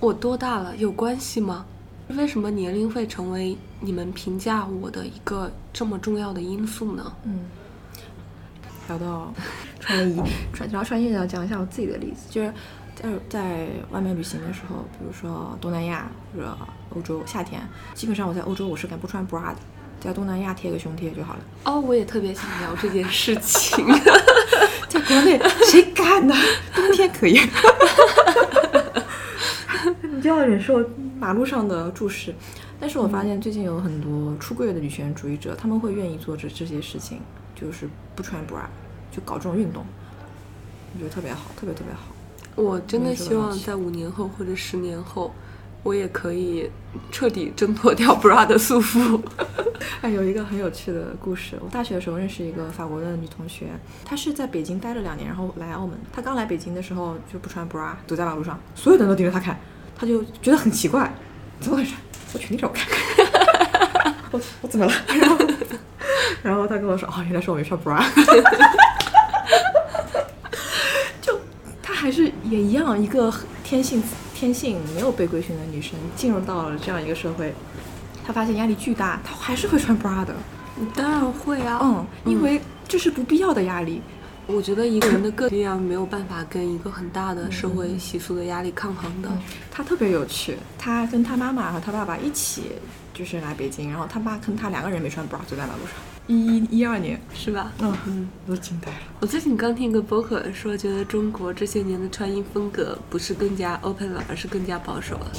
[0.00, 1.64] 我多大了有关系吗？
[2.08, 7.12] 为什么年龄会成为你们评价我的一个这么重要的因素呢？
[7.22, 7.38] 嗯。
[8.88, 9.32] 聊到
[9.78, 10.20] 穿衣，
[10.52, 12.52] 穿衣要讲一下我自己的例子，就是。
[13.04, 16.56] 在在外面旅行的时候，比如说东南亚或者
[16.94, 17.60] 欧洲，夏天
[17.92, 19.56] 基本上我在欧洲我是敢不穿 bra 的，
[20.00, 21.40] 在东南亚贴个胸贴就好了。
[21.64, 23.86] 哦，我也特别想聊这件事情，
[24.88, 26.34] 在国内谁敢呢？
[26.74, 27.38] 冬天可以，
[30.00, 30.82] 你就要忍受
[31.18, 32.34] 马路上的注视。
[32.80, 37.20] 但是我发现最近有很多出柜的女权主义者，他们会愿意做这这些事情，
[37.54, 37.86] 就是
[38.16, 38.62] 不穿 bra
[39.12, 39.84] 就搞这种运动，
[40.94, 42.13] 我觉得特别好，特别特别好。
[42.56, 45.34] 我真的希望在五年后或者十年后，
[45.82, 46.70] 我也可以
[47.10, 49.20] 彻底挣脱掉 bra 的束缚。
[50.00, 51.58] 哎，有一个很有趣的故事。
[51.60, 53.66] 我大学的时候认识一个法国的女同学，
[54.04, 55.98] 她是在北京待了两年，然后来澳门。
[56.12, 59.58] 她刚来北京的时候就不穿 bra，走在马路上，所有的人都盯着她看，
[59.96, 61.12] 她就觉得很奇怪，
[61.60, 61.94] 怎么回事？
[62.32, 62.86] 我去你找我看。
[64.30, 64.92] 我我怎么了？
[65.08, 65.38] 然后
[66.42, 68.02] 然后她跟我说，哦，原来是我没穿 bra。
[72.04, 73.32] 还是也一样，一个
[73.64, 74.02] 天性
[74.34, 77.54] 天性没有被规训的女生进入到了这样一个社会，
[78.26, 80.34] 她发现压力巨大，她还是会穿 bra 的。
[80.94, 84.02] 当然会啊，嗯，因为这是不必要的压力。
[84.46, 89.30] 我觉得一个人的个体力量没有办法跟一个很大的社会习俗的压力抗衡的。
[89.70, 92.64] 她特别有趣，她跟她妈妈和她爸爸一起
[93.14, 96.13] 就是来北京，然后她妈跟她两个人没穿 bra 走在马路上。
[96.26, 97.72] 一一一二年是吧？
[97.80, 98.98] 嗯嗯，都惊呆了。
[99.20, 105.32] 我最近刚听一个播客说，觉得中国这些年的穿衣风格不是更加 open 了，而是更加保守了。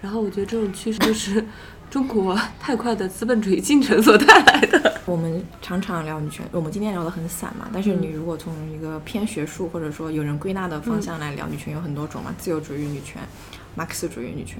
[0.00, 1.44] 然后我觉得这种趋势就是
[1.90, 5.00] 中国太快的资本主义进程所带来的。
[5.04, 7.68] 我们常常聊女权，我们今天聊得很散嘛。
[7.72, 13.20] 但是你如果从一个偏学术或者说有人归纳的方向来聊女权，有很多种嘛，自由主义女权、
[13.74, 14.58] 马克思主义女权、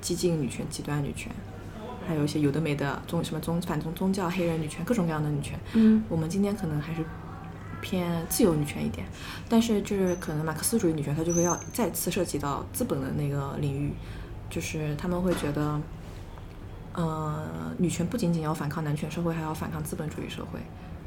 [0.00, 1.30] 激进女权、极端女权。
[2.08, 7.04] 还有一些有的没的宗什么宗反宗宗教黑人女权各种各样的女权，嗯，我们今天可能还是
[7.82, 9.06] 偏自由女权一点，
[9.46, 13.92] 但是就是可能马克思主义女权它就会要再次涉及到资本的那个领域，
[14.48, 15.78] 就是他们会觉得，
[16.94, 17.46] 呃，
[17.76, 20.58] 女权不仅仅要反抗男权社会，还要反抗资本主义社会。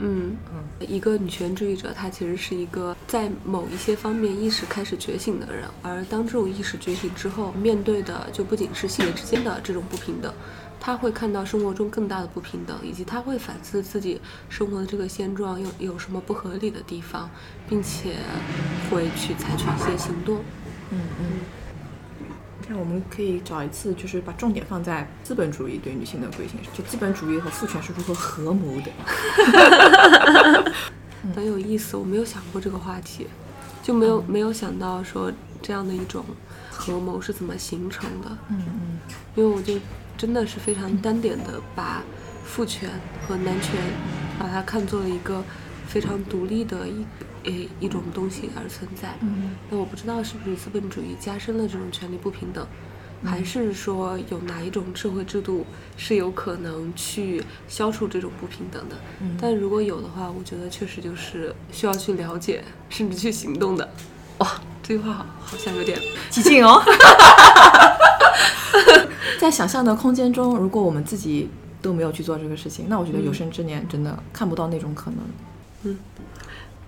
[0.04, 10.34] 嗯嗯，一个女权主义者，她其实是一个在某一些方面意识开始觉醒的人，而当这种意识觉醒之后，面对的就不仅是性别之间的这种不平等。
[10.84, 14.20] 他会看到生活中更大的不平等，以及他会反思自己
[14.50, 17.30] 生活的这个现状有有什么不合理的地方，
[17.70, 18.16] 并且
[18.90, 20.40] 会去采取一些行动。
[20.90, 21.26] 嗯嗯。
[22.68, 28.92] 那我们可以找一次，就是把重点放在资本主义对女性的规训，就资本主义和父权是如何合谋的。
[31.36, 33.28] 很有意思，我没有想过这个话题，
[33.84, 36.26] 就没有没有想到说这样的一种
[36.72, 38.36] 合谋是怎么形成的。
[38.50, 39.00] 嗯嗯。
[39.36, 39.76] 因为我就。
[40.18, 42.03] 真的是非常单点的把
[42.45, 42.89] 父权
[43.28, 43.76] 和男权
[44.39, 45.43] 把它看作了一个
[45.88, 47.05] 非常独立的一
[47.43, 49.16] 诶一种东西而存在。
[49.22, 52.68] 嗯，那我不知道是不是资本主义加深了这种权利不平等，
[53.24, 55.66] 还是说有哪一种社会制度
[55.97, 58.95] 是有可能去消除这种不平等的？
[59.22, 63.89] 嗯，但如果有的话，我觉得确实就是需要去了解甚至去行动的。
[64.39, 64.47] 哇，
[64.84, 65.99] 这句话好好像有点
[66.30, 66.84] 激进哦。
[69.42, 71.50] 在想象的空间中，如果我们自己
[71.82, 75.20] 都没有去做这个事情，那我觉得有生之年真的看不到那种可能。
[75.82, 75.98] 嗯，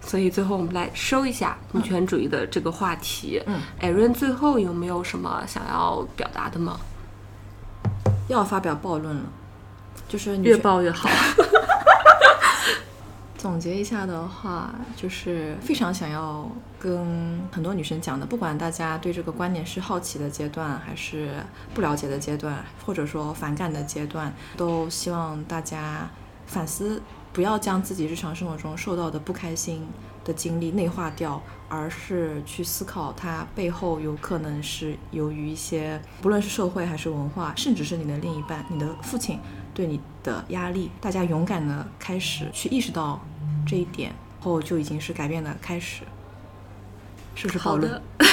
[0.02, 3.42] 所以最后我们来收一下女权主义的这个话题。
[3.48, 6.80] 嗯，艾伦最后有没有什么想要表达的吗？
[8.28, 9.24] 要发表暴论了，
[10.08, 11.10] 就是越暴越好。
[13.36, 16.48] 总结一下的话，就是非常想要
[16.84, 21.30] 跟很多女生讲的，不管大家对这个观念是好奇的阶段，还是
[21.74, 26.10] 不了解的阶段，或者说反感的阶段，都希望大家
[26.46, 29.88] 反思不要将自己日常生活中受到的不开心
[30.26, 39.40] 的经历内化掉，而是去思考它背后有可能是由于一些，不论是社会还是文化，甚至是你的另一半、你的父亲
[39.74, 40.92] 对你的压力。
[41.00, 43.22] 大家勇敢的开始去意识到
[43.66, 46.04] 这一点后，就已经是改变的开始。
[47.36, 48.02] 是不是好的？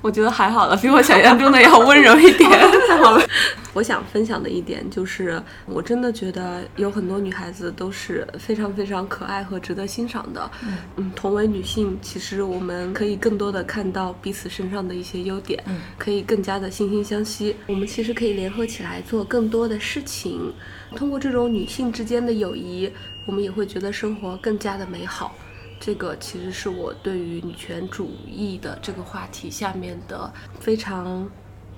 [0.00, 2.48] 我觉得还好了，比我想象中的要温柔一点。
[2.88, 3.22] 太好了。
[3.74, 10.50] 我想分享的一点就是，我真的觉得有很多女孩子都是非常非常可爱和值得欣赏的。
[10.96, 15.62] 嗯，同为女性，其实我们可以更多的看到彼此身上的一些优点，
[15.98, 17.54] 可以更加的惺惺相惜。
[17.66, 20.52] 我们其实可以联合起来做更多的事情。
[20.96, 22.90] 通过这种女性之间的友谊，
[23.26, 25.34] 我们也会觉得生活更加的美好。
[25.80, 31.30] 这个其实是我对于女权主义的这个话题下面的非常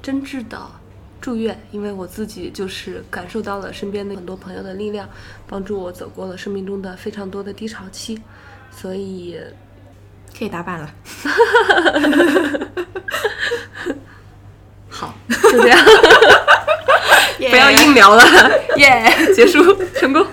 [0.03, 0.59] 真挚的
[1.21, 5.09] 祝愿，因为我自己就是感受到了身边的很多朋友的力量，
[5.47, 8.19] 帮助我走过了生命中的非常多的低潮期，
[8.75, 9.39] 所以
[10.37, 10.91] 可以打板了。
[14.89, 15.79] 好，就这样，
[17.39, 18.25] 不要硬聊了，
[18.77, 19.63] 耶，结束
[19.95, 20.27] 成功。